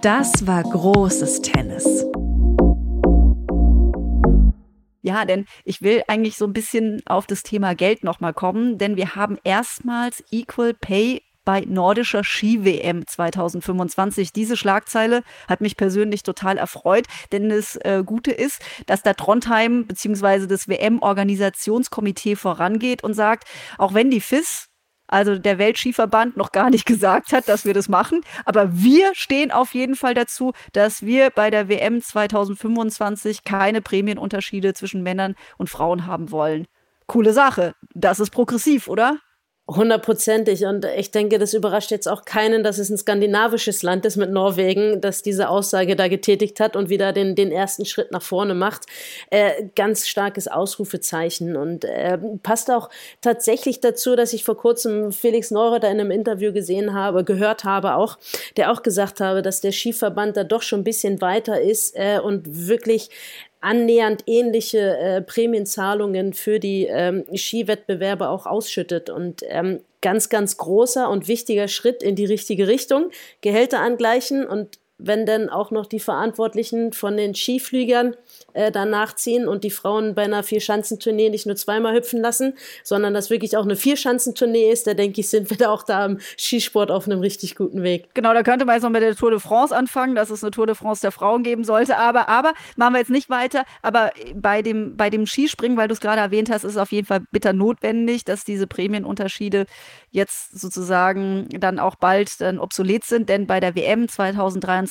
[0.00, 1.84] Das war großes Tennis.
[5.02, 8.96] Ja, denn ich will eigentlich so ein bisschen auf das Thema Geld nochmal kommen, denn
[8.96, 14.32] wir haben erstmals Equal Pay bei nordischer Ski-WM 2025.
[14.32, 19.86] Diese Schlagzeile hat mich persönlich total erfreut, denn das äh, Gute ist, dass da Trondheim
[19.86, 20.46] bzw.
[20.46, 23.46] das WM-Organisationskomitee vorangeht und sagt,
[23.76, 24.70] auch wenn die FIS
[25.08, 28.20] also der Weltskiverband noch gar nicht gesagt hat, dass wir das machen.
[28.44, 34.74] Aber wir stehen auf jeden Fall dazu, dass wir bei der WM 2025 keine Prämienunterschiede
[34.74, 36.66] zwischen Männern und Frauen haben wollen.
[37.06, 37.74] Coole Sache.
[37.94, 39.18] Das ist progressiv, oder?
[39.68, 40.64] Hundertprozentig.
[40.64, 44.30] Und ich denke, das überrascht jetzt auch keinen, dass es ein skandinavisches Land ist mit
[44.30, 48.54] Norwegen, das diese Aussage da getätigt hat und wieder den, den ersten Schritt nach vorne
[48.54, 48.82] macht.
[49.30, 52.90] Äh, ganz starkes Ausrufezeichen und äh, passt auch
[53.22, 57.96] tatsächlich dazu, dass ich vor kurzem Felix Neureuther in einem Interview gesehen habe, gehört habe
[57.96, 58.18] auch,
[58.56, 62.20] der auch gesagt habe, dass der Skiverband da doch schon ein bisschen weiter ist äh,
[62.22, 63.10] und wirklich
[63.66, 69.10] annähernd ähnliche äh, Prämienzahlungen für die ähm, Skiwettbewerbe auch ausschüttet.
[69.10, 73.10] Und ähm, ganz, ganz großer und wichtiger Schritt in die richtige Richtung.
[73.40, 78.16] Gehälter angleichen und wenn dann auch noch die Verantwortlichen von den Skiflügern
[78.54, 83.12] äh, danach ziehen und die Frauen bei einer Vierschanzentournee nicht nur zweimal hüpfen lassen, sondern
[83.12, 86.18] das wirklich auch eine Vierschanzentournee ist, da denke ich, sind wir da auch da im
[86.38, 88.08] Skisport auf einem richtig guten Weg.
[88.14, 90.50] Genau, da könnte man jetzt noch mit der Tour de France anfangen, dass es eine
[90.50, 94.12] Tour de France der Frauen geben sollte, aber, aber machen wir jetzt nicht weiter, aber
[94.34, 97.06] bei dem, bei dem Skispringen, weil du es gerade erwähnt hast, ist es auf jeden
[97.06, 99.66] Fall bitter notwendig, dass diese Prämienunterschiede
[100.10, 104.85] jetzt sozusagen dann auch bald dann obsolet sind, denn bei der WM 2023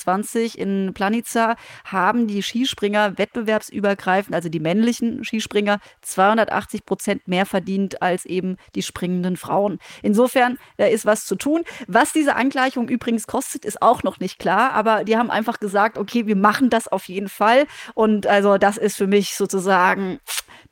[0.58, 8.24] in Planica haben die Skispringer wettbewerbsübergreifend, also die männlichen Skispringer, 280 Prozent mehr verdient als
[8.24, 9.78] eben die springenden Frauen.
[10.02, 11.62] Insofern, da ist was zu tun.
[11.86, 15.98] Was diese Angleichung übrigens kostet, ist auch noch nicht klar, aber die haben einfach gesagt,
[15.98, 20.18] okay, wir machen das auf jeden Fall und also das ist für mich sozusagen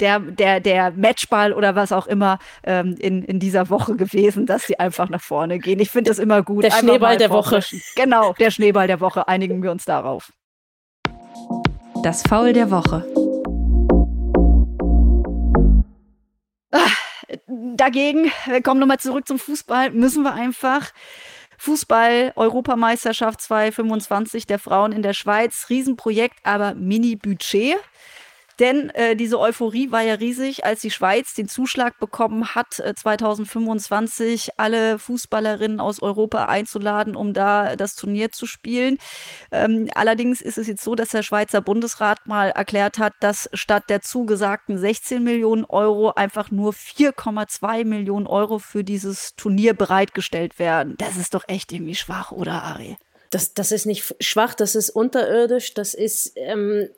[0.00, 4.64] der, der, der Matchball oder was auch immer ähm, in, in dieser Woche gewesen, dass
[4.64, 5.80] sie einfach nach vorne gehen.
[5.80, 6.64] Ich finde das immer gut.
[6.64, 7.60] Der Schneeball der Woche.
[7.96, 9.28] Genau, der Schneeball der Woche.
[9.28, 10.32] Einigen wir uns darauf.
[12.02, 13.06] Das Foul der Woche.
[17.46, 20.92] Dagegen, wir kommen nochmal zurück zum Fußball, müssen wir einfach
[21.58, 25.66] Fußball-Europameisterschaft 2025 der Frauen in der Schweiz.
[25.70, 27.76] Riesenprojekt, aber Mini-Budget.
[28.60, 32.94] Denn äh, diese Euphorie war ja riesig, als die Schweiz den Zuschlag bekommen hat, äh,
[32.94, 38.98] 2025 alle Fußballerinnen aus Europa einzuladen, um da das Turnier zu spielen.
[39.50, 43.84] Ähm, allerdings ist es jetzt so, dass der Schweizer Bundesrat mal erklärt hat, dass statt
[43.88, 50.94] der zugesagten 16 Millionen Euro einfach nur 4,2 Millionen Euro für dieses Turnier bereitgestellt werden.
[50.98, 52.96] Das ist doch echt irgendwie schwach, oder Ari?
[53.30, 56.88] Das, das ist nicht schwach, das ist unterirdisch, das ist ähm,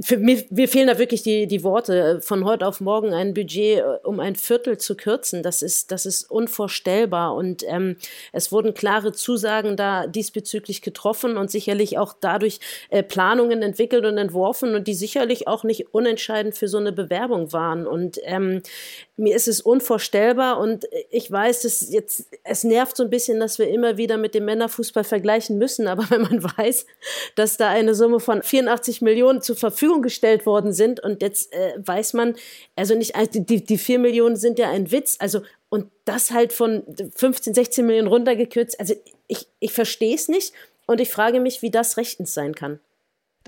[0.00, 2.20] für mir, mir fehlen da wirklich die, die Worte.
[2.22, 6.06] Von heute auf morgen ein Budget äh, um ein Viertel zu kürzen, das ist, das
[6.06, 7.34] ist unvorstellbar.
[7.34, 7.96] Und ähm,
[8.32, 14.18] es wurden klare Zusagen da diesbezüglich getroffen und sicherlich auch dadurch äh, Planungen entwickelt und
[14.18, 17.86] entworfen und die sicherlich auch nicht unentscheidend für so eine Bewerbung waren.
[17.86, 18.62] Und ähm,
[19.18, 23.58] mir ist es unvorstellbar und ich weiß, dass jetzt, es nervt so ein bisschen, dass
[23.58, 25.88] wir immer wieder mit dem Männerfußball vergleichen müssen.
[25.88, 26.86] Aber wenn man weiß,
[27.34, 31.72] dass da eine Summe von 84 Millionen zur Verfügung gestellt worden sind und jetzt äh,
[31.78, 32.36] weiß man,
[32.76, 35.40] also nicht, also die, die 4 Millionen sind ja ein Witz, also
[35.70, 36.82] und das halt von
[37.14, 38.78] 15, 16 Millionen runtergekürzt.
[38.78, 38.94] Also
[39.26, 40.52] ich, ich verstehe es nicht
[40.86, 42.78] und ich frage mich, wie das rechtens sein kann.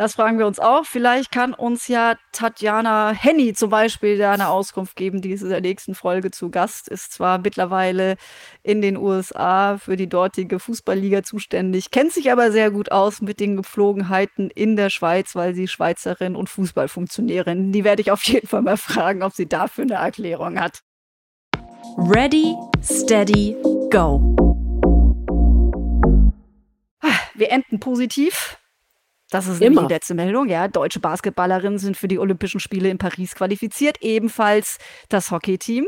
[0.00, 0.86] Das fragen wir uns auch.
[0.86, 5.50] Vielleicht kann uns ja Tatjana Henny zum Beispiel da eine Auskunft geben, die ist in
[5.50, 8.16] der nächsten Folge zu Gast, ist zwar mittlerweile
[8.62, 13.40] in den USA für die dortige Fußballliga zuständig, kennt sich aber sehr gut aus mit
[13.40, 17.70] den Gepflogenheiten in der Schweiz, weil sie Schweizerin und Fußballfunktionärin.
[17.70, 20.80] Die werde ich auf jeden Fall mal fragen, ob sie dafür eine Erklärung hat.
[21.98, 23.54] Ready, steady,
[23.90, 24.34] go.
[27.34, 28.59] Wir enden positiv.
[29.30, 29.86] Das ist Immer.
[29.86, 30.48] die letzte Meldung.
[30.48, 34.78] Ja, deutsche Basketballerinnen sind für die Olympischen Spiele in Paris qualifiziert, ebenfalls
[35.08, 35.86] das Hockeyteam.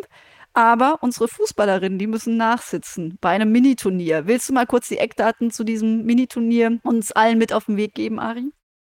[0.55, 4.26] Aber unsere Fußballerinnen, die müssen nachsitzen bei einem Miniturnier.
[4.26, 7.95] Willst du mal kurz die Eckdaten zu diesem Miniturnier uns allen mit auf den Weg
[7.95, 8.53] geben, Ari?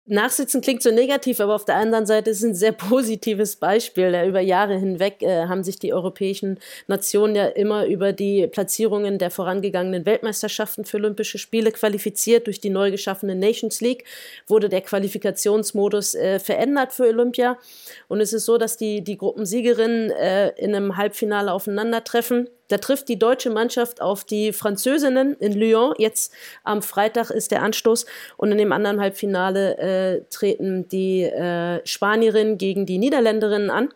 [0.09, 4.11] Nachsitzen klingt so negativ, aber auf der anderen Seite ist es ein sehr positives Beispiel.
[4.11, 6.57] Ja, über Jahre hinweg äh, haben sich die europäischen
[6.87, 12.47] Nationen ja immer über die Platzierungen der vorangegangenen Weltmeisterschaften für Olympische Spiele qualifiziert.
[12.47, 14.03] Durch die neu geschaffene Nations League
[14.47, 17.57] wurde der Qualifikationsmodus äh, verändert für Olympia.
[18.07, 23.09] Und es ist so, dass die, die Gruppensiegerinnen äh, in einem Halbfinale aufeinandertreffen Da trifft
[23.09, 25.93] die deutsche Mannschaft auf die Französinnen in Lyon.
[25.97, 28.05] Jetzt am Freitag ist der Anstoß.
[28.37, 33.89] Und in dem anderen Halbfinale äh, treten die äh, Spanierinnen gegen die Niederländerinnen an.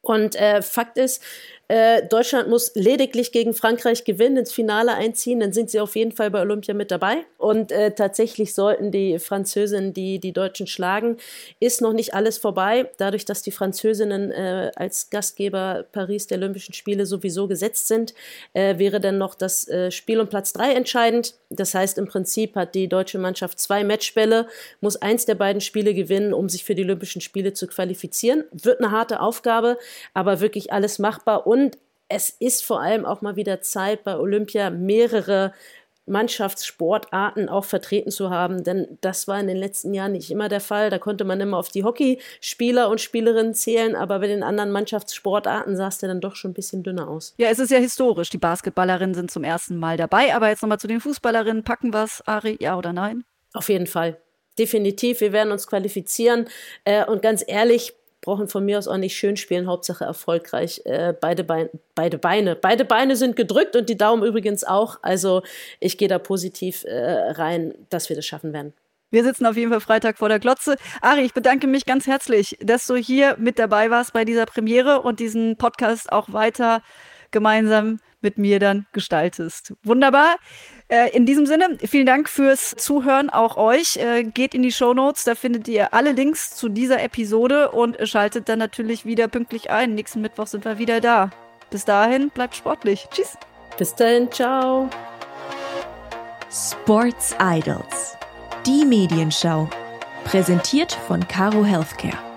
[0.00, 1.22] Und äh, Fakt ist,
[1.68, 6.12] äh, Deutschland muss lediglich gegen Frankreich gewinnen, ins Finale einziehen, dann sind sie auf jeden
[6.12, 7.24] Fall bei Olympia mit dabei.
[7.38, 11.16] Und äh, tatsächlich sollten die Französinnen die, die Deutschen schlagen.
[11.60, 16.74] Ist noch nicht alles vorbei, dadurch, dass die Französinnen äh, als Gastgeber Paris der Olympischen
[16.74, 18.12] Spiele sowieso gesetzt sind,
[18.52, 21.34] äh, wäre dann noch das äh, Spiel um Platz 3 entscheidend.
[21.48, 24.48] Das heißt, im Prinzip hat die deutsche Mannschaft zwei Matchbälle,
[24.82, 28.44] muss eins der beiden Spiele gewinnen, um sich für die Olympischen Spiele zu qualifizieren.
[28.52, 29.78] Wird eine harte Aufgabe,
[30.12, 31.46] aber wirklich alles machbar.
[31.46, 31.53] Und
[32.08, 35.52] es ist vor allem auch mal wieder Zeit, bei Olympia mehrere
[36.06, 40.60] Mannschaftssportarten auch vertreten zu haben, denn das war in den letzten Jahren nicht immer der
[40.60, 40.90] Fall.
[40.90, 45.76] Da konnte man immer auf die Hockeyspieler und Spielerinnen zählen, aber bei den anderen Mannschaftssportarten
[45.76, 47.34] sah es dann doch schon ein bisschen dünner aus.
[47.38, 48.28] Ja, es ist ja historisch.
[48.28, 51.64] Die Basketballerinnen sind zum ersten Mal dabei, aber jetzt nochmal zu den Fußballerinnen.
[51.64, 53.24] Packen wir es, Ari, ja oder nein?
[53.54, 54.18] Auf jeden Fall.
[54.58, 56.48] Definitiv, wir werden uns qualifizieren.
[56.84, 57.94] Äh, und ganz ehrlich,
[58.24, 60.80] brauchen von mir aus auch nicht schön spielen, Hauptsache erfolgreich.
[60.84, 62.56] Äh, beide, Beine, beide Beine.
[62.56, 64.98] Beide Beine sind gedrückt und die Daumen übrigens auch.
[65.02, 65.42] Also
[65.80, 68.72] ich gehe da positiv äh, rein, dass wir das schaffen werden.
[69.10, 70.76] Wir sitzen auf jeden Fall Freitag vor der Glotze.
[71.00, 75.02] Ari, ich bedanke mich ganz herzlich, dass du hier mit dabei warst bei dieser Premiere
[75.02, 76.82] und diesen Podcast auch weiter
[77.30, 79.74] gemeinsam mit mir dann gestaltest.
[79.84, 80.36] Wunderbar.
[80.94, 83.96] Äh, in diesem Sinne, vielen Dank fürs Zuhören, auch euch.
[83.96, 87.96] Äh, geht in die Show Notes, da findet ihr alle Links zu dieser Episode und
[88.06, 89.96] schaltet dann natürlich wieder pünktlich ein.
[89.96, 91.30] Nächsten Mittwoch sind wir wieder da.
[91.70, 93.08] Bis dahin, bleibt sportlich.
[93.10, 93.36] Tschüss.
[93.76, 94.88] Bis dahin, ciao.
[96.48, 98.16] Sports Idols.
[98.64, 99.68] Die Medienschau.
[100.24, 102.33] Präsentiert von Caro Healthcare.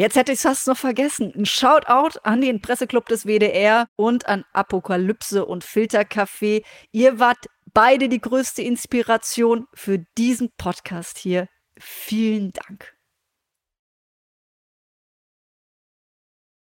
[0.00, 1.30] Jetzt hätte ich es fast noch vergessen.
[1.36, 6.64] Ein Shoutout an den Presseclub des WDR und an Apokalypse und Filtercafé.
[6.90, 7.36] Ihr wart
[7.74, 11.48] beide die größte Inspiration für diesen Podcast hier.
[11.78, 12.94] Vielen Dank.